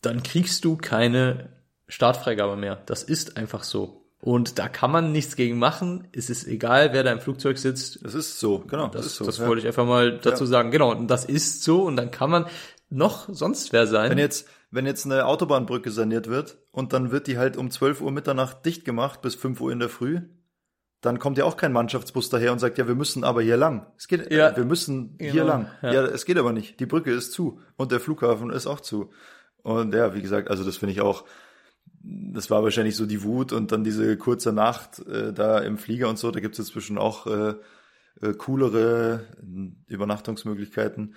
[0.00, 1.50] dann kriegst du keine
[1.88, 2.80] Startfreigabe mehr.
[2.86, 3.96] Das ist einfach so.
[4.22, 6.06] Und da kann man nichts gegen machen.
[6.12, 8.04] Es ist egal, wer da im Flugzeug sitzt.
[8.04, 8.88] Das ist so, genau.
[8.88, 9.24] Das, ist so.
[9.24, 9.46] das ja.
[9.46, 10.50] wollte ich einfach mal dazu Ja.
[10.50, 10.70] sagen.
[10.70, 11.82] Genau, und das ist so.
[11.82, 12.46] Und dann kann man
[12.90, 14.10] noch sonst wer sein.
[14.10, 18.00] Wenn jetzt, wenn jetzt eine Autobahnbrücke saniert wird und dann wird die halt um 12
[18.00, 20.20] Uhr Mitternacht dicht gemacht bis 5 Uhr in der Früh,
[21.00, 23.86] dann kommt ja auch kein Mannschaftsbus daher und sagt, ja, wir müssen aber hier lang.
[23.96, 24.50] Es geht, Ja.
[24.50, 25.66] äh, wir müssen hier Genau, lang.
[25.82, 25.92] ja.
[25.92, 26.04] Ja.
[26.04, 26.78] es geht aber nicht.
[26.78, 29.10] Die Brücke ist zu und der Flughafen ist auch zu.
[29.62, 31.24] Und ja, wie gesagt, also das finde ich auch,
[32.02, 36.08] das war wahrscheinlich so die Wut und dann diese kurze Nacht äh, da im Flieger
[36.08, 37.54] und so, da gibt es inzwischen auch äh,
[38.20, 39.26] äh, coolere
[39.86, 41.14] Übernachtungsmöglichkeiten.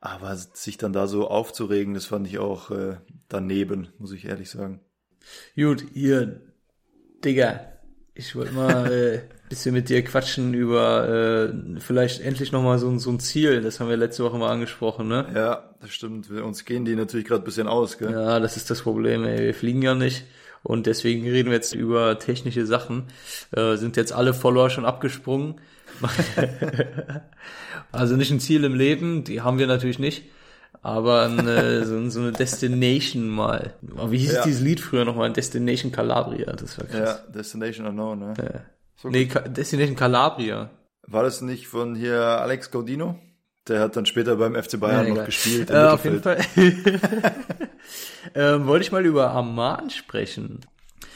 [0.00, 2.96] Aber sich dann da so aufzuregen, das fand ich auch äh,
[3.28, 4.80] daneben, muss ich ehrlich sagen.
[5.56, 6.40] Gut, ihr,
[7.24, 7.60] Digga,
[8.14, 12.98] ich wollte mal äh, bisschen mit dir quatschen über äh, vielleicht endlich nochmal so, ein-
[12.98, 13.60] so ein Ziel.
[13.62, 15.26] Das haben wir letzte Woche mal angesprochen, ne?
[15.34, 16.30] Ja, das stimmt.
[16.30, 18.12] Wir, uns gehen die natürlich gerade ein bisschen aus, gell?
[18.12, 19.38] Ja, das ist das Problem, ey.
[19.40, 20.24] Wir fliegen ja nicht.
[20.62, 23.04] Und deswegen reden wir jetzt über technische Sachen.
[23.52, 25.60] Äh, sind jetzt alle Follower schon abgesprungen.
[27.92, 30.24] also nicht ein Ziel im Leben, die haben wir natürlich nicht.
[30.82, 33.74] Aber eine, so, so eine Destination mal.
[33.96, 34.44] Oh, Wie hieß Ja.
[34.44, 35.32] dieses Lied früher nochmal?
[35.32, 36.52] Destination Calabria.
[36.52, 37.20] Das war krass.
[37.26, 38.34] Ja, Destination Unknown, ne?
[38.38, 38.60] Ja.
[38.96, 40.70] So Nee, Ka Destination Calabria.
[41.08, 43.18] War das nicht von hier Alex Gaudino?
[43.68, 45.70] Der hat dann später beim FC Bayern Ja, noch gespielt.
[45.70, 46.22] Äh, auf jeden.
[46.22, 46.38] Fall.
[48.34, 50.60] ähm, wollte ich mal über Amman sprechen.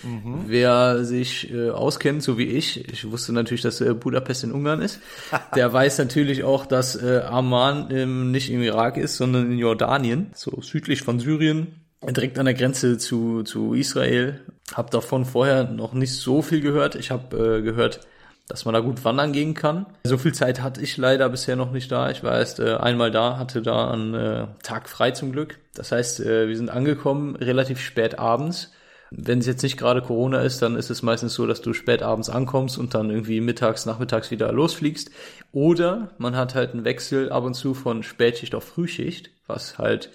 [0.03, 0.45] Mhm.
[0.47, 4.81] Wer sich äh, auskennt, so wie ich, ich wusste natürlich, dass äh, Budapest in Ungarn
[4.81, 5.01] ist,
[5.55, 10.31] der weiß natürlich auch, dass äh, Amman ähm, nicht im Irak ist, sondern in Jordanien,
[10.35, 14.41] so südlich von Syrien, direkt an der Grenze zu, zu Israel.
[14.73, 16.95] Hab davon vorher noch nicht so viel gehört.
[16.95, 18.01] Ich habe äh, gehört,
[18.49, 19.87] dass man da gut wandern gehen kann.
[20.05, 22.11] So viel Zeit hatte ich leider bisher noch nicht da.
[22.11, 25.59] Ich war erst äh, einmal da, hatte da einen äh, Tag frei zum Glück.
[25.75, 28.73] Das heißt, äh, wir sind angekommen relativ spät abends.
[29.11, 32.03] Wenn es jetzt nicht gerade Corona ist, dann ist es meistens so, dass du spät
[32.03, 35.11] abends ankommst und dann irgendwie mittags, nachmittags wieder losfliegst.
[35.51, 40.11] Oder man hat halt einen Wechsel ab und zu von Spätschicht auf Frühschicht, was halt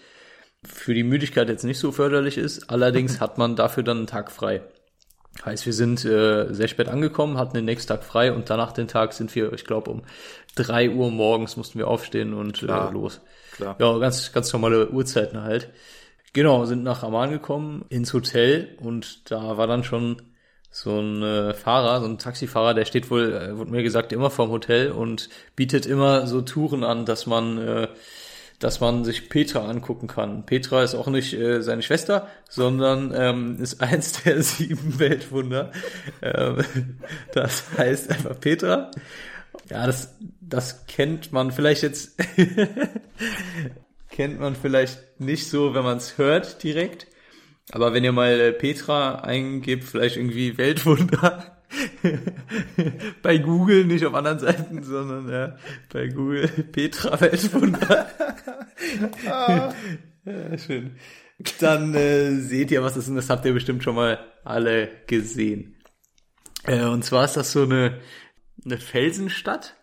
[0.64, 2.70] für die Müdigkeit jetzt nicht so förderlich ist.
[2.70, 4.62] Allerdings hat man dafür dann einen Tag frei.
[5.44, 8.88] Heißt, wir sind äh, sehr spät angekommen, hatten den nächsten Tag frei und danach den
[8.88, 10.04] Tag sind wir, ich glaube, um
[10.56, 12.94] drei Uhr morgens mussten wir aufstehen und äh, Klar.
[12.94, 13.20] los.
[13.52, 13.76] Klar.
[13.80, 15.70] Ja, ganz, ganz normale Uhrzeiten halt.
[16.36, 20.22] Genau, sind nach Amman gekommen, ins Hotel und da war dann schon
[20.70, 24.30] so ein äh, Fahrer, so ein Taxifahrer, der steht wohl, äh, wurde mir gesagt, immer
[24.30, 27.88] vorm Hotel und bietet immer so Touren an, dass man, äh,
[28.60, 30.46] dass man sich Petra angucken kann.
[30.46, 35.72] Petra ist auch nicht äh, seine Schwester, sondern ähm, ist eins der sieben Weltwunder.
[36.22, 36.66] Ähm,
[37.34, 38.92] das heißt einfach Petra.
[39.70, 42.22] Ja, das, das kennt man vielleicht jetzt
[44.16, 47.08] kennt man vielleicht nicht so, wenn man es hört direkt.
[47.72, 51.58] Aber wenn ihr mal Petra eingebt, vielleicht irgendwie Weltwunder
[53.22, 55.58] bei Google, nicht auf anderen Seiten, sondern ja,
[55.92, 58.08] bei Google Petra Weltwunder.
[60.26, 60.96] ja, schön.
[61.60, 63.16] Dann äh, seht ihr, was das ist.
[63.16, 65.76] Das habt ihr bestimmt schon mal alle gesehen.
[66.64, 68.00] Äh, und zwar ist das so eine,
[68.64, 69.76] eine Felsenstadt.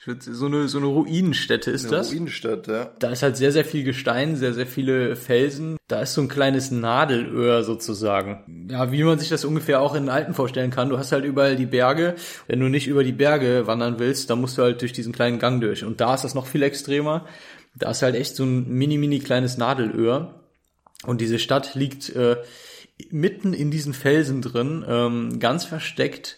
[0.00, 2.12] So eine, so eine Ruinenstätte ist Eine das.
[2.12, 2.92] Ruinenstadt, ja.
[3.00, 5.76] Da ist halt sehr, sehr viel Gestein, sehr, sehr viele Felsen.
[5.88, 8.68] Da ist so ein kleines Nadelöhr sozusagen.
[8.70, 10.88] Ja, wie man sich das ungefähr auch in Alten vorstellen kann.
[10.88, 12.14] Du hast halt überall die Berge.
[12.46, 15.40] Wenn du nicht über die Berge wandern willst, dann musst du halt durch diesen kleinen
[15.40, 15.84] Gang durch.
[15.84, 17.26] Und da ist das noch viel extremer.
[17.74, 20.40] Da ist halt echt so ein mini, mini kleines Nadelöhr.
[21.04, 22.36] Und diese Stadt liegt äh,
[23.10, 26.37] mitten in diesen Felsen drin, ähm, ganz versteckt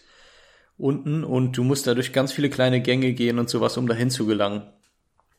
[0.81, 1.23] unten.
[1.23, 4.25] Und du musst da durch ganz viele kleine Gänge gehen und sowas, um dahin zu
[4.25, 4.63] gelangen.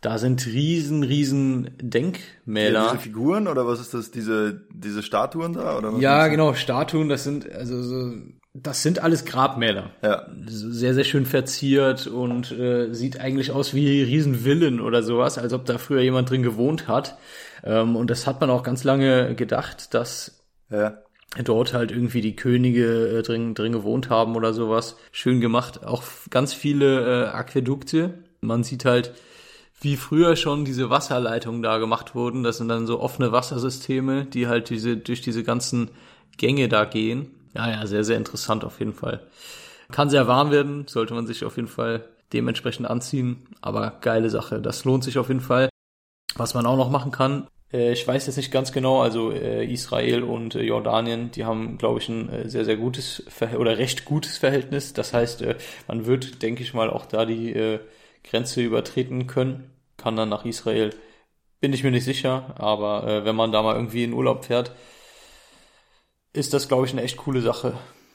[0.01, 2.81] Da sind riesen, riesen Denkmäler.
[2.81, 4.11] Ja, diese Figuren oder was ist das?
[4.11, 5.79] Diese, diese Statuen da?
[5.79, 8.13] Oder was Ja, genau, Statuen, das sind, also so,
[8.53, 9.91] das sind alles Grabmäler.
[10.03, 10.27] Ja.
[10.47, 15.67] Sehr, sehr schön verziert und äh, sieht eigentlich aus wie Riesenvillen oder sowas, als ob
[15.67, 17.17] da früher jemand drin gewohnt hat.
[17.63, 20.99] Ähm, und das hat man auch ganz lange gedacht, dass Ja.
[21.45, 24.97] Dort halt irgendwie die Könige äh, drin, drin gewohnt haben oder sowas.
[25.13, 25.85] Schön gemacht.
[25.85, 28.15] Auch ganz viele äh, Aquädukte.
[28.41, 29.15] Man sieht halt,
[29.81, 32.43] wie früher schon diese Wasserleitungen da gemacht wurden.
[32.43, 35.91] Das sind dann so offene Wassersysteme, die halt diese, durch diese ganzen
[36.37, 37.31] Gänge da gehen.
[37.55, 39.27] Ja, ja, sehr, sehr interessant auf jeden Fall.
[39.91, 43.47] Kann sehr warm werden, sollte man sich auf jeden Fall dementsprechend anziehen.
[43.61, 45.69] Aber geile Sache, das lohnt sich auf jeden Fall.
[46.35, 50.23] Was man auch noch machen kann, ich weiß jetzt nicht ganz genau, also äh, Israel
[50.25, 54.05] und äh, Jordanien, die haben, glaube ich, ein äh, sehr, sehr gutes Verhält oder recht
[54.05, 54.93] gutes Verhältnis.
[54.93, 55.57] Das heißt, äh,
[55.89, 57.81] man wird, denke ich mal, auch da die äh,
[58.25, 60.91] Grenze übertreten können, kann dann nach Israel.
[61.61, 64.73] Bin ich mir nicht sicher, aber äh, wenn man da mal irgendwie in Urlaub fährt,
[66.35, 67.75] ist das, glaube ich, eine echt coole Sache.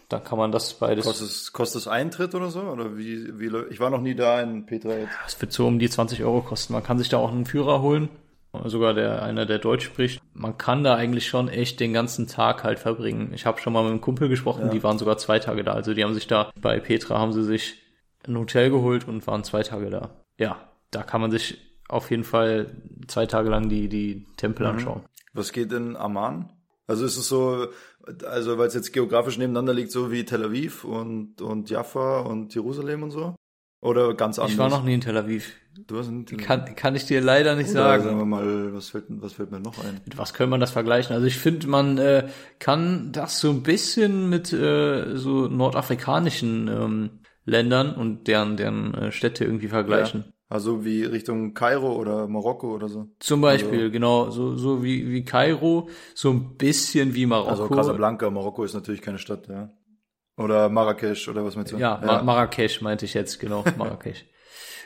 [0.10, 1.06] Dann kann man das beides.
[1.06, 2.62] Kostet es, kostet es Eintritt oder so?
[2.62, 5.17] Oder wie, wie, ich war noch nie da in Petra jetzt.
[5.26, 6.74] Es wird so um die 20 Euro kosten.
[6.74, 8.10] Man kann sich da auch einen Führer holen.
[8.65, 10.22] Sogar der, einer, der Deutsch spricht.
[10.34, 13.32] Man kann da eigentlich schon echt den ganzen Tag halt verbringen.
[13.34, 15.74] Ich habe schon mal mit einem Kumpel gesprochen, die waren sogar zwei Tage da.
[15.74, 17.82] Also die haben sich da, bei Petra haben sie sich
[18.28, 20.10] ein Hotel geholt und waren zwei Tage da.
[20.38, 22.76] Ja, da kann man sich auf jeden Fall
[23.08, 25.02] zwei Tage lang die, die Tempel anschauen.
[25.34, 26.50] Was geht in Amman?
[26.88, 27.67] Also ist es so,
[28.26, 32.56] also weil es jetzt geografisch nebeneinander liegt, so wie Tel Aviv und, und Jaffa und
[32.56, 33.36] Jerusalem und so?
[33.81, 34.53] Oder ganz anders?
[34.53, 35.53] Ich war noch nie in Tel Aviv.
[35.85, 38.03] Du hast nicht Kann, kann ich dir leider nicht Oder sagen.
[38.03, 40.01] sagen wir mal, was fällt, was fällt mir noch ein?
[40.05, 41.13] Mit was kann man das vergleichen?
[41.13, 47.09] Also ich finde, man äh, kann das so ein bisschen mit äh, so nordafrikanischen ähm,
[47.45, 50.33] Ländern und deren, deren äh, Städte irgendwie vergleichen.
[50.49, 53.09] Also wie Richtung Kairo oder Marokko oder so.
[53.19, 57.51] Zum Beispiel, genau, so, so wie, wie Kairo, so ein bisschen wie Marokko.
[57.51, 59.69] Also Casablanca, Marokko ist natürlich keine Stadt, ja.
[60.38, 61.78] Oder Marrakesch oder was meinst du?
[61.78, 64.23] Ja, Ma Marrakesch meinte ich jetzt, genau, Marrakesch.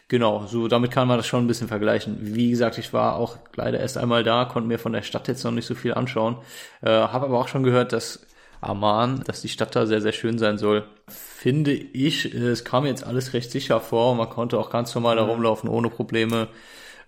[0.07, 2.17] genau, so damit kann man das schon ein bisschen vergleichen.
[2.21, 5.43] Wie gesagt, ich war auch leider erst einmal da, konnte mir von der Stadt jetzt
[5.43, 6.37] noch nicht so viel anschauen,
[6.81, 8.25] äh, habe aber auch schon gehört, dass
[8.61, 10.85] Amman, dass die Stadt da sehr, sehr schön sein soll.
[11.07, 15.23] Finde ich, es kam jetzt alles recht sicher vor, man konnte auch ganz normal da
[15.23, 16.47] rumlaufen, ohne Probleme,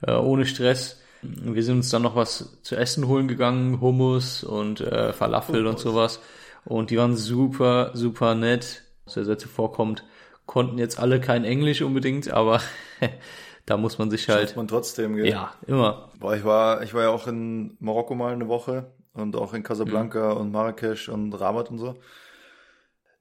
[0.01, 0.99] äh, ohne Stress.
[1.21, 5.79] Wir sind uns dann noch was zu essen holen gegangen, Hummus und äh, Falafel und
[5.79, 6.19] sowas.
[6.65, 10.05] Und die waren super, super nett, sehr, sehr zuvorkommt.
[10.45, 12.61] Konnten jetzt alle kein Englisch unbedingt, aber
[13.65, 15.27] da muss man sich halt, Schafft man trotzdem, gell?
[15.27, 16.09] ja, immer.
[16.19, 19.63] Boah, ich war, ich war ja auch in Marokko mal eine Woche und auch in
[19.63, 21.95] Casablanca und Marrakesch und Rabat und so.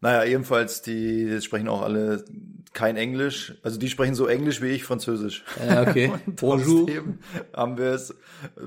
[0.00, 2.24] Naja, ebenfalls, die, die sprechen auch alle
[2.72, 3.54] kein Englisch.
[3.62, 5.44] Also die sprechen so Englisch wie ich Französisch.
[5.64, 6.08] Ja, okay.
[6.26, 6.88] Und Bonjour.
[7.54, 8.12] haben wir es,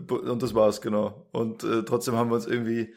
[0.07, 1.25] und das war's, genau.
[1.33, 2.93] Und äh, trotzdem haben wir uns irgendwie,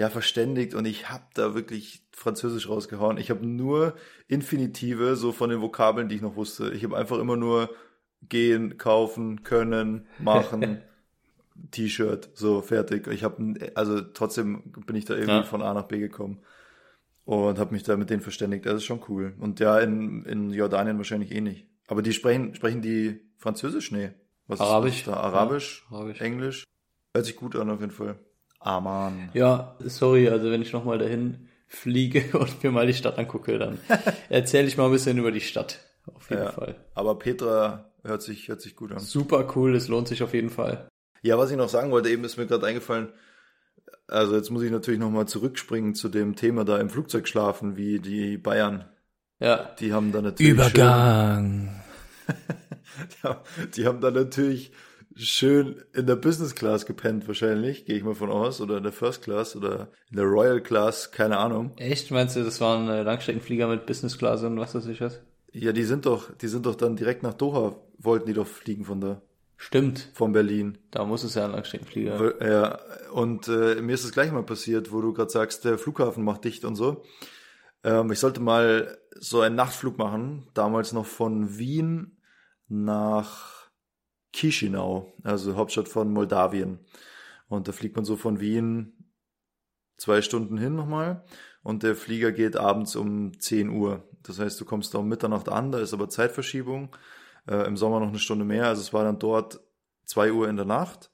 [0.00, 3.18] ja, verständigt und ich hab da wirklich Französisch rausgehauen.
[3.18, 3.94] Ich habe nur
[4.28, 6.70] Infinitive, so von den Vokabeln, die ich noch wusste.
[6.72, 7.68] Ich habe einfach immer nur
[8.28, 10.80] gehen, kaufen, können, machen,
[11.70, 13.06] T-Shirt, so fertig.
[13.08, 15.42] Ich habe, also trotzdem bin ich da irgendwie Ja.
[15.42, 16.38] von A nach B gekommen
[17.24, 18.64] und habe mich da mit denen verständigt.
[18.66, 19.34] Das ist schon cool.
[19.38, 21.66] Und ja, in, in Jordanien wahrscheinlich eh nicht.
[21.88, 23.90] Aber die sprechen, sprechen die Französisch?
[23.92, 24.12] Nee.
[24.46, 24.98] Was Arabisch.
[25.00, 25.14] Ist da?
[25.14, 26.20] Arabisch, Ja, Arabisch.
[26.20, 26.64] Englisch.
[27.14, 28.18] Hört sich gut an auf jeden Fall.
[28.60, 29.30] Aman.
[29.34, 33.78] Ja, sorry, also wenn ich nochmal dahin fliege und mir mal die Stadt angucke, dann
[34.28, 35.80] erzähle ich mal ein bisschen über die Stadt.
[36.14, 36.52] Auf jeden Ja.
[36.52, 36.76] Fall.
[36.94, 38.98] Aber Petra hört sich, hört sich gut an.
[38.98, 40.88] Super cool, es lohnt sich auf jeden Fall.
[41.22, 43.08] Ja, was ich noch sagen wollte, eben ist mir gerade eingefallen,
[44.08, 48.00] also jetzt muss ich natürlich nochmal zurückspringen zu dem Thema da im Flugzeug schlafen, wie
[48.00, 48.84] die Bayern.
[49.38, 49.70] Ja.
[49.78, 51.80] Die haben da natürlich Übergang.
[53.22, 53.36] Schön,
[53.76, 54.72] die haben da natürlich
[55.20, 58.92] schön in der Business Class gepennt wahrscheinlich, gehe ich mal von aus, oder in der
[58.92, 61.72] First Class oder in der Royal Class, keine Ahnung.
[61.76, 62.10] Echt?
[62.10, 65.20] Meinst du, das waren äh, Langstreckenflieger mit Business Class und was weiß ich was?
[65.52, 68.84] Ja, die sind doch, die sind doch dann direkt nach Doha, wollten die doch fliegen
[68.84, 69.20] von da,
[69.56, 70.10] Stimmt.
[70.14, 70.78] von Berlin.
[70.90, 72.46] Da muss es ja ein Langstreckenflieger.
[72.46, 72.78] Ja,
[73.12, 76.44] und äh, mir ist das gleich mal passiert, wo du gerade sagst, der Flughafen macht
[76.44, 77.02] dicht und so.
[77.82, 82.16] Ähm, ich sollte mal so einen Nachtflug machen, damals noch von Wien
[82.68, 83.59] nach
[84.32, 86.78] Chisinau, also Hauptstadt von Moldawien.
[87.48, 88.92] Und da fliegt man so von Wien
[89.96, 91.24] zwei Stunden hin nochmal
[91.62, 94.08] und der Flieger geht abends um 10 Uhr.
[94.22, 96.96] Das heißt, du kommst da um Mitternacht an, da ist aber Zeitverschiebung.
[97.46, 99.60] Äh, Im Sommer noch eine Stunde mehr, also es war dann dort
[100.06, 101.10] 2 Uhr in der Nacht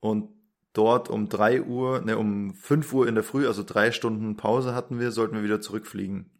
[0.00, 0.30] und
[0.72, 4.74] dort um 3 Uhr, ne, um 5 Uhr in der Früh, also drei Stunden Pause
[4.74, 6.30] hatten wir, sollten wir wieder zurückfliegen.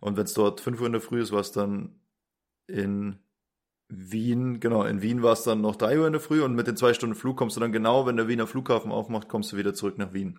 [0.00, 2.00] Und wenn es dort 5 Uhr in der Früh ist, war es dann
[2.66, 3.18] in
[3.88, 6.66] Wien, genau, in Wien war es dann noch 3 Uhr in der Früh und mit
[6.66, 9.56] den zwei Stunden Flug kommst du dann genau, wenn der Wiener Flughafen aufmacht, kommst du
[9.56, 10.38] wieder zurück nach Wien.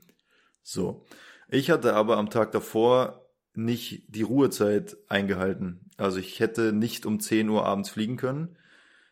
[0.63, 1.05] So.
[1.47, 5.89] Ich hatte aber am Tag davor nicht die Ruhezeit eingehalten.
[5.97, 8.57] Also ich hätte nicht um 10 Uhr abends fliegen können.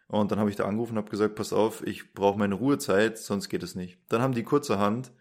[0.08, 3.18] Und dann habe ich da angerufen und habe gesagt, pass auf, ich brauche meine Ruhezeit,
[3.18, 4.00] sonst geht es nicht.
[4.10, 5.12] Dann haben die kurzerhand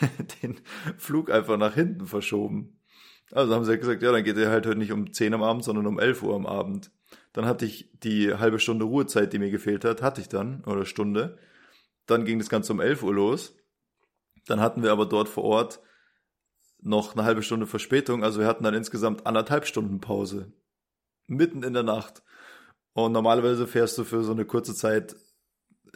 [0.42, 0.60] den
[0.98, 2.78] Flug einfach nach hinten verschoben.
[3.32, 5.42] Also haben sie halt gesagt, ja, dann geht er halt heute nicht um 10 am
[5.42, 6.90] Abend, sondern um 11 Uhr am Abend.
[7.32, 10.84] Dann hatte ich die halbe Stunde Ruhezeit, die mir gefehlt hat, hatte ich dann, oder
[10.84, 11.38] Stunde.
[12.06, 13.56] Dann ging das Ganze um 11 Uhr los.
[14.46, 15.80] Dann hatten wir aber dort vor Ort
[16.82, 18.24] noch eine halbe Stunde Verspätung.
[18.24, 20.52] Also wir hatten dann insgesamt anderthalb Stunden Pause.
[21.26, 22.22] Mitten in der Nacht.
[22.92, 25.14] Und normalerweise fährst du für so eine kurze Zeit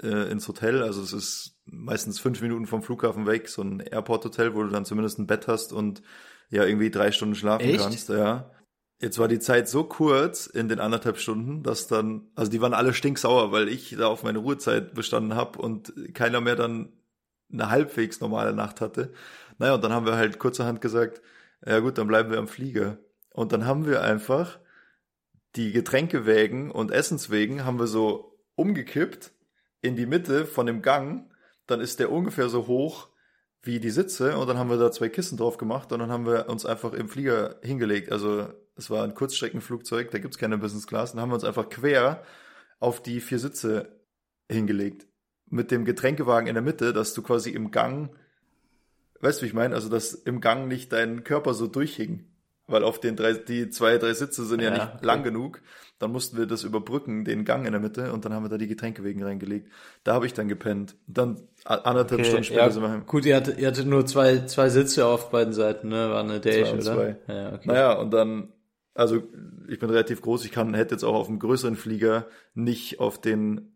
[0.03, 0.83] äh, ins Hotel.
[0.83, 4.85] Also es ist meistens fünf Minuten vom Flughafen weg, so ein Airport-Hotel, wo du dann
[4.85, 6.03] zumindest ein Bett hast und
[6.51, 7.79] ja irgendwie drei Stunden schlafen Echt?
[7.79, 8.09] kannst.
[8.09, 8.51] Ja.
[9.05, 12.73] Jetzt war die Zeit so kurz in den anderthalb Stunden, dass dann, also die waren
[12.73, 16.90] alle stinksauer, weil ich da auf meine Ruhezeit bestanden habe und keiner mehr dann
[17.53, 19.12] eine halbwegs normale Nacht hatte.
[19.59, 21.21] Naja, und dann haben wir halt kurzerhand gesagt,
[21.67, 22.97] ja gut, dann bleiben wir am Flieger.
[23.35, 24.59] Und dann haben wir einfach
[25.55, 29.33] die Getränkewägen und Essenswägen haben wir so umgekippt
[29.83, 31.31] in die Mitte von dem Gang.
[31.67, 33.09] Dann ist der ungefähr so hoch
[33.61, 36.25] wie die Sitze und dann haben wir da zwei Kissen drauf gemacht und dann haben
[36.25, 38.11] wir uns einfach im Flieger hingelegt.
[38.11, 41.13] Also es war ein Kurzstreckenflugzeug, da gibt's keine Business Class.
[41.13, 42.23] Dann haben wir uns einfach quer
[42.81, 44.01] auf die vier Sitze
[44.51, 45.07] hingelegt.
[45.49, 48.11] Mit dem Getränkewagen in der Mitte, dass du quasi im Gang,
[49.21, 49.75] weißt du, wie ich meine?
[49.75, 52.27] Also, dass im Gang nicht dein Körper so durchhing.
[52.67, 55.61] Weil auf den drei, die zwei, drei Sitze sind ja, Ja, nicht lang genug.
[55.99, 58.57] Dann mussten wir das überbrücken, den Gang in der Mitte, und dann haben wir da
[58.57, 59.71] die Getränkewegen reingelegt.
[60.03, 60.97] Da habe ich dann gepennt.
[61.07, 63.05] Dann a- anderthalb Okay, Stunden später ja, sind wir heim.
[63.07, 66.09] gut, ihr hattet, ihr hattet nur zwei, zwei Sitze auf beiden Seiten, ne?
[66.11, 66.81] War eine und oder?
[66.81, 67.17] zwei.
[67.29, 67.69] Ja, okay.
[67.69, 68.49] Naja, und dann,
[68.94, 69.22] also
[69.68, 73.20] ich bin relativ groß, ich kann, hätte jetzt auch auf einem größeren Flieger nicht auf
[73.20, 73.72] den,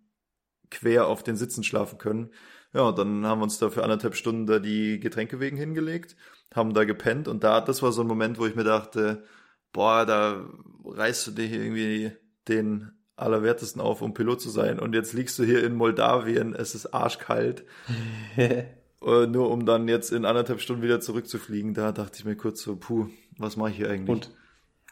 [0.70, 2.30] quer auf den Sitzen schlafen können.
[2.72, 6.16] Ja, und dann haben wir uns da für anderthalb Stunden da die Getränkewegen hingelegt,
[6.54, 9.24] haben da gepennt und da, das war so ein Moment, wo ich mir dachte,
[9.72, 10.46] boah, da
[10.84, 12.12] reißt du dir hier irgendwie
[12.46, 16.74] den Allerwertesten auf, um Pilot zu sein und jetzt liegst du hier in Moldawien, es
[16.74, 17.64] ist arschkalt,
[18.36, 18.64] äh,
[19.00, 21.72] nur um dann jetzt in anderthalb Stunden wieder zurückzufliegen.
[21.72, 24.14] Da dachte ich mir kurz so, puh, was mache ich hier eigentlich?
[24.14, 24.30] Und,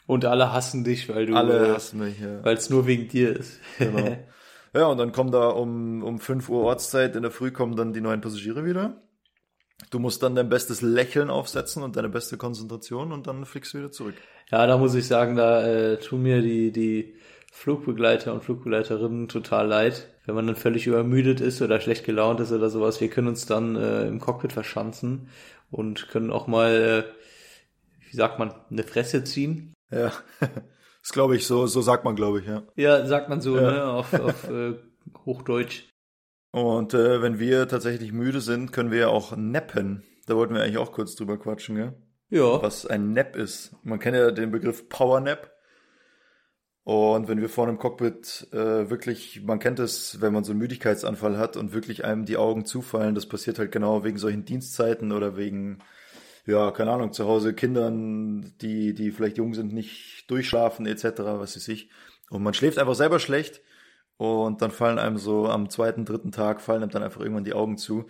[0.07, 2.45] und alle hassen dich, weil du, Alle hassen mich, ja.
[2.45, 3.61] weil es nur wegen dir ist.
[3.79, 4.17] Genau.
[4.75, 7.95] Ja, und dann kommen da um, um 5 Uhr Ortszeit in der Früh kommen dann
[7.95, 9.01] die neuen Passagiere wieder.
[9.91, 13.79] Du musst dann dein bestes Lächeln aufsetzen und deine beste Konzentration und dann fliegst du
[13.79, 14.15] wieder zurück.
[14.51, 17.15] Ja, da muss ich sagen, da äh, tun mir die, die
[17.53, 20.09] Flugbegleiter und Flugbegleiterinnen total leid.
[20.27, 23.47] Wenn man dann völlig übermüdet ist oder schlecht gelaunt ist oder sowas, wir können uns
[23.47, 25.29] dann äh, im Cockpit verschanzen
[25.71, 29.73] und können auch mal, äh, wie sagt man, eine Fresse ziehen.
[29.91, 32.63] Ja, das glaube ich, so, so sagt man, glaube ich, ja.
[32.77, 33.71] Ja, sagt man so, Ja.
[33.71, 34.75] ne, auf, auf äh,
[35.25, 35.85] Hochdeutsch.
[36.53, 40.03] Und äh, wenn wir tatsächlich müde sind, können wir ja auch nappen.
[40.27, 41.95] Da wollten wir eigentlich auch kurz drüber quatschen, gell?
[42.29, 43.77] Ja, was ein Nap ist.
[43.85, 45.53] Man kennt ja den Begriff Power Nap.
[46.83, 50.61] Und wenn wir vorne im Cockpit äh, wirklich, man kennt es, wenn man so einen
[50.61, 55.11] Müdigkeitsanfall hat und wirklich einem die Augen zufallen, das passiert halt genau wegen solchen Dienstzeiten
[55.13, 55.81] oder wegen,
[56.47, 61.57] ja, keine Ahnung, zu Hause Kindern, die, die vielleicht jung sind, nicht durchschlafen etc., was
[61.57, 61.91] weiß ich.
[62.31, 63.61] Und man schläft einfach selber schlecht
[64.17, 67.55] und dann fallen einem so am zweiten, dritten Tag, fallen einem dann einfach irgendwann die
[67.55, 68.07] Augen zu.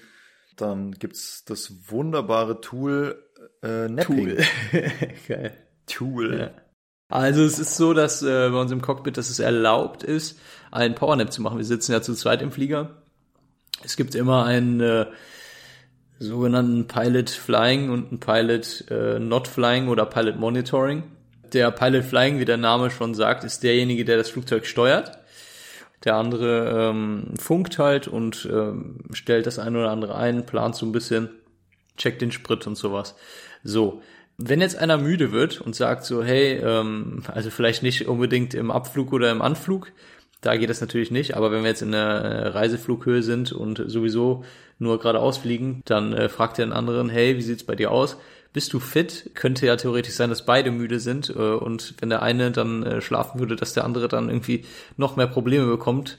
[0.56, 3.22] Dann gibt's das wunderbare Tool
[3.62, 4.18] äh, Napping.
[4.18, 4.38] cool.
[5.28, 5.56] Geil.
[5.86, 6.38] Tool.
[6.38, 6.50] Ja.
[7.08, 10.38] Also es ist so, dass äh, bei uns im Cockpit, dass es erlaubt ist,
[10.70, 11.58] einen Powernap zu machen.
[11.58, 13.02] Wir sitzen ja zu zweit im Flieger.
[13.84, 15.06] Es gibt immer einen äh,
[16.18, 21.02] sogenannten Pilot Flying und einen Pilot äh, Not Flying oder Pilot Monitoring.
[21.52, 25.18] Der Pilot Flying, wie der Name schon sagt, ist derjenige, der das Flugzeug steuert.
[26.04, 30.86] Der andere ähm, funkt halt und ähm, stellt das eine oder andere ein, plant so
[30.86, 31.30] ein bisschen,
[31.96, 33.14] checkt den Sprit und sowas.
[33.64, 34.02] So,
[34.38, 38.70] wenn jetzt einer müde wird und sagt so, hey, ähm, also vielleicht nicht unbedingt im
[38.70, 39.92] Abflug oder im Anflug,
[40.46, 44.44] da geht das natürlich nicht, aber wenn wir jetzt in der Reiseflughöhe sind und sowieso
[44.78, 48.16] nur geradeaus fliegen, dann äh, fragt der den anderen, hey, wie sieht's bei dir aus?
[48.52, 49.30] Bist du fit?
[49.34, 53.00] Könnte ja theoretisch sein, dass beide müde sind äh, und wenn der eine dann äh,
[53.00, 54.64] schlafen würde, dass der andere dann irgendwie
[54.96, 56.18] noch mehr Probleme bekommt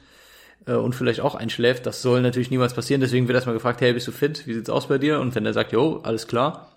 [0.66, 1.86] äh, und vielleicht auch einschläft.
[1.86, 3.02] Das soll natürlich niemals passieren.
[3.02, 4.46] Deswegen wird erstmal gefragt, hey, bist du fit?
[4.46, 5.20] Wie sieht's aus bei dir?
[5.20, 6.74] Und wenn der sagt, jo, alles klar,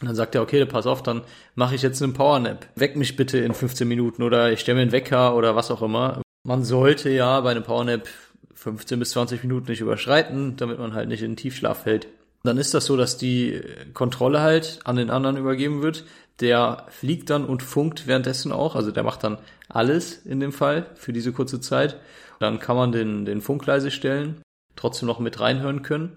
[0.00, 1.22] dann sagt er, okay, pass auf, dann
[1.54, 2.66] mache ich jetzt einen Powernap.
[2.76, 5.82] Weck mich bitte in 15 Minuten oder ich stelle mir einen Wecker oder was auch
[5.82, 6.23] immer.
[6.46, 8.06] Man sollte ja bei einem Powernap
[8.52, 12.06] 15 bis 20 Minuten nicht überschreiten, damit man halt nicht in den Tiefschlaf fällt.
[12.42, 13.62] Dann ist das so, dass die
[13.94, 16.04] Kontrolle halt an den anderen übergeben wird.
[16.40, 18.76] Der fliegt dann und funkt währenddessen auch.
[18.76, 19.38] Also der macht dann
[19.70, 21.98] alles in dem Fall für diese kurze Zeit.
[22.40, 24.42] Dann kann man den, den Funk leise stellen,
[24.76, 26.12] trotzdem noch mit reinhören können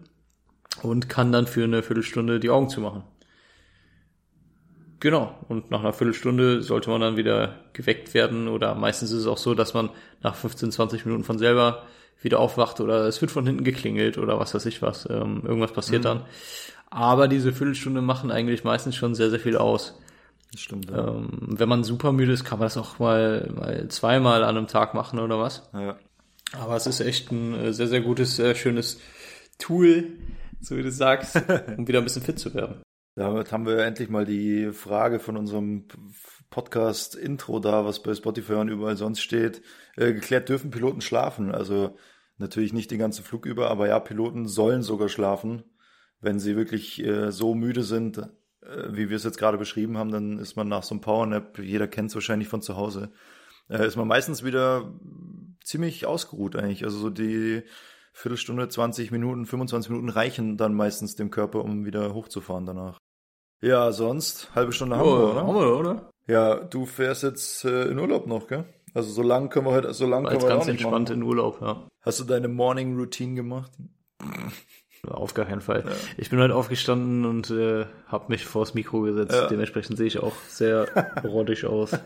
[0.83, 3.03] und kann dann für eine Viertelstunde die Augen zumachen.
[4.99, 5.35] Genau.
[5.47, 9.37] Und nach einer Viertelstunde sollte man dann wieder geweckt werden oder meistens ist es auch
[9.37, 9.89] so, dass man
[10.21, 11.83] nach 15, 20 Minuten von selber
[12.21, 15.07] wieder aufwacht oder es wird von hinten geklingelt oder was weiß ich was.
[15.09, 16.07] Ähm, irgendwas passiert mhm.
[16.07, 16.21] dann.
[16.89, 19.99] Aber diese Viertelstunde machen eigentlich meistens schon sehr, sehr viel aus.
[20.51, 20.89] Das stimmt.
[20.89, 21.09] Ja.
[21.09, 24.67] Ähm, wenn man super müde ist, kann man das auch mal, mal zweimal an einem
[24.67, 25.69] Tag machen oder was.
[25.73, 25.97] Ja.
[26.53, 28.99] Aber es ist echt ein äh, sehr, sehr gutes, sehr schönes
[29.59, 30.13] Tool,
[30.61, 31.35] so wie du sagst,
[31.77, 32.81] um wieder ein bisschen fit zu werden.
[33.17, 35.85] Damit haben wir endlich mal die Frage von unserem
[36.51, 39.63] Podcast-Intro da, was bei Spotify und überall sonst steht,
[39.95, 40.49] äh, geklärt.
[40.49, 41.51] Dürfen Piloten schlafen?
[41.51, 41.97] Also
[42.37, 45.63] natürlich nicht den ganzen Flug über, aber ja, Piloten sollen sogar schlafen.
[46.21, 48.27] Wenn sie wirklich äh, so müde sind, äh,
[48.91, 51.87] wie wir es jetzt gerade beschrieben haben, dann ist man nach so einem Powernap, jeder
[51.87, 53.11] kennt es wahrscheinlich von zu Hause,
[53.67, 54.93] äh, ist man meistens wieder
[55.63, 56.83] ziemlich ausgeruht eigentlich.
[56.83, 57.63] Also so die
[58.13, 62.99] Viertelstunde, 20 Minuten, 25 Minuten reichen dann meistens dem Körper, um wieder hochzufahren danach.
[63.61, 65.41] Ja, sonst halbe Stunde haben oh, wir, oder?
[65.41, 66.09] Haben wir, oder?
[66.27, 68.65] Ja, du fährst jetzt äh, in Urlaub noch, gell?
[68.93, 71.21] Also so lang können wir heute, so lang können wir ganz entspannt machen.
[71.21, 71.87] in Urlaub, ja.
[72.01, 73.71] Hast du deine Morning Routine gemacht?
[75.07, 75.83] Auf gar keinen Fall.
[75.85, 75.91] Ja.
[76.17, 79.33] Ich bin heute aufgestanden und äh, habe mich vors Mikro gesetzt.
[79.33, 79.47] Ja.
[79.47, 80.87] Dementsprechend sehe ich auch sehr
[81.23, 81.97] rottig aus.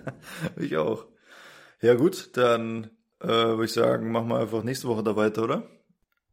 [0.58, 1.06] ich auch.
[1.82, 5.64] Ja gut, dann äh, würde ich sagen, machen wir einfach nächste Woche da weiter, oder?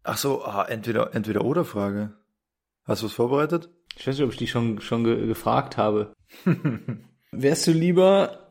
[0.02, 2.14] Ach so, ah, entweder entweder oder Frage.
[2.84, 3.70] Hast du was vorbereitet?
[3.98, 6.14] Ich weiß nicht, ob ich dich schon, schon ge gefragt habe.
[7.32, 8.48] Wärst du lieber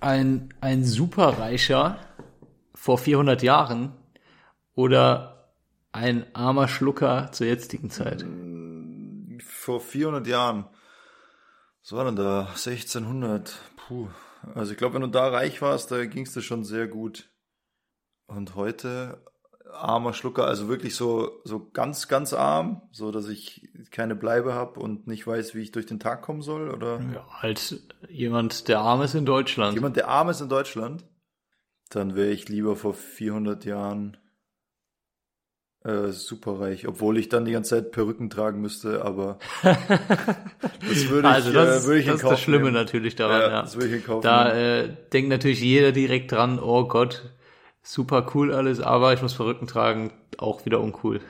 [0.00, 2.00] ein, ein Superreicher
[2.74, 3.92] vor 400 Jahren
[4.74, 5.52] oder
[5.92, 8.26] ein armer Schlucker zur jetzigen Zeit?
[9.44, 10.66] Vor 400 Jahren.
[11.82, 12.46] Was war denn da?
[12.48, 13.54] 1600.
[13.76, 14.08] Puh.
[14.56, 17.30] Also ich glaube, wenn du da reich warst, da ging es dir schon sehr gut.
[18.26, 19.22] Und heute
[19.72, 24.80] armer Schlucker, also wirklich so, so ganz, ganz arm, so dass ich keine Bleibe habe
[24.80, 27.00] und nicht weiß, wie ich durch den Tag kommen soll, oder?
[27.14, 29.74] Ja, halt jemand, der arm ist in Deutschland.
[29.74, 31.04] Jemand, der arm ist in Deutschland?
[31.90, 34.16] Dann wäre ich lieber vor 400 Jahren
[35.84, 41.34] äh, superreich, obwohl ich dann die ganze Zeit Perücken tragen müsste, aber das würde ich,
[41.34, 42.74] also das, äh, würde ich das in Kauf ist das Schlimme nehmen.
[42.74, 43.48] natürlich daran, ja.
[43.48, 43.62] ja.
[43.62, 47.30] Das würde ich in Kauf da äh, denkt natürlich jeder direkt dran, oh Gott,
[47.86, 51.20] super cool alles, aber ich muss Perücken tragen, auch wieder uncool.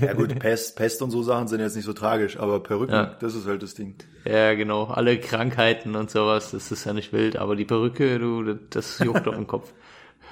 [0.00, 3.16] ja gut, Pest, Pest und so Sachen sind jetzt nicht so tragisch, aber Perücken, ja.
[3.18, 3.96] das ist halt das Ding.
[4.24, 4.84] Ja, genau.
[4.84, 9.26] Alle Krankheiten und sowas, das ist ja nicht wild, aber die Perücke, du, das juckt
[9.26, 9.72] doch im Kopf.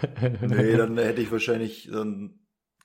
[0.42, 2.38] nee, dann hätte ich wahrscheinlich, dann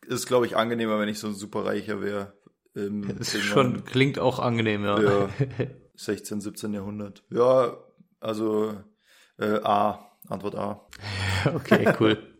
[0.08, 2.34] ist glaube ich angenehmer, wenn ich so ein superreicher wäre.
[2.77, 5.01] Das ist schon, klingt auch angenehm, ja.
[5.01, 5.29] Ja,
[5.95, 7.23] 16, 17 Jahrhundert.
[7.29, 7.77] Ja,
[8.19, 8.73] also
[9.38, 10.86] äh, A, Antwort A.
[11.55, 12.35] okay, cool.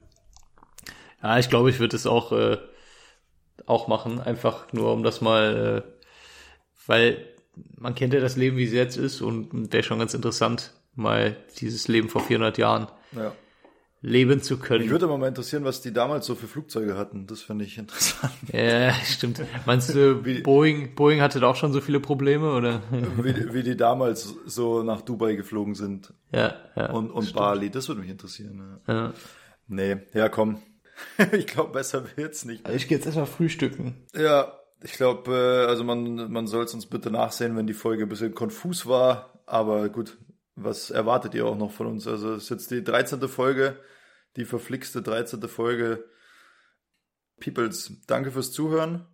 [1.21, 2.58] Ja, ich glaube, ich würde es auch, äh,
[3.65, 5.91] auch machen, einfach nur um das mal, äh,
[6.88, 7.25] weil
[7.78, 11.36] man kennt ja das Leben, wie es jetzt ist und wäre schon ganz interessant, mal
[11.60, 13.34] dieses Leben vor 400 Jahren ja.
[14.01, 14.82] leben zu können.
[14.84, 17.28] Mich würde mal interessieren, was die damals so für Flugzeuge hatten.
[17.28, 18.34] Das finde ich interessant.
[18.51, 19.41] Ja, stimmt.
[19.65, 22.81] Meinst du, wie, Boeing, Boeing hatte da auch schon so viele Probleme, oder?
[23.17, 26.13] Wie, wie die damals so nach Dubai geflogen sind.
[26.31, 26.92] Ja, ja.
[26.92, 28.79] Und, und Bali, das würde mich interessieren.
[28.87, 28.94] Ja.
[28.94, 29.13] ja.
[29.67, 30.60] Nee, ja, komm.
[31.31, 32.65] ich glaube, besser wird's nicht.
[32.65, 34.06] Also ich gehe jetzt erstmal frühstücken.
[34.13, 38.04] Ja, ich glaube, äh, also man, man soll es uns bitte nachsehen, wenn die Folge
[38.04, 39.41] ein bisschen konfus war.
[39.46, 40.17] Aber gut,
[40.56, 42.08] was erwartet ihr auch noch von uns?
[42.08, 43.27] Also es ist jetzt die 13.
[43.27, 43.77] Folge,
[44.35, 45.41] die verflixte 13.
[45.48, 46.06] Folge.
[47.39, 49.06] Peoples, danke fürs Zuhören.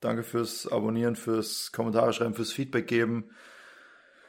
[0.00, 3.30] Danke fürs Abonnieren, fürs Kommentare schreiben, fürs Feedback geben.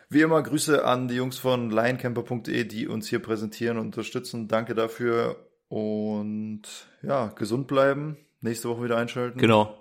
[0.09, 4.49] Wie immer Grüße an die Jungs von lioncamper.de, die uns hier präsentieren und unterstützen.
[4.49, 6.63] Danke dafür Und
[7.01, 8.17] ja, gesund bleiben.
[8.41, 9.39] Nächste Woche wieder einschalten.
[9.39, 9.73] Genau.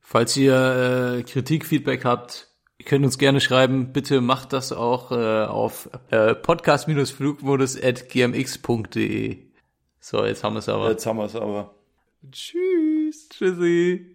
[0.00, 3.92] Falls ihr äh, Kritik, Feedback habt, ihr könnt uns gerne schreiben.
[3.92, 9.38] Bitte macht das auch äh, auf äh, podcast-flugmodus at gmx.de.
[10.00, 10.90] So, jetzt haben wir es aber.
[10.90, 11.76] Jetzt haben wir es aber.
[12.32, 13.28] Tschüss.
[13.28, 14.11] Tschüssi.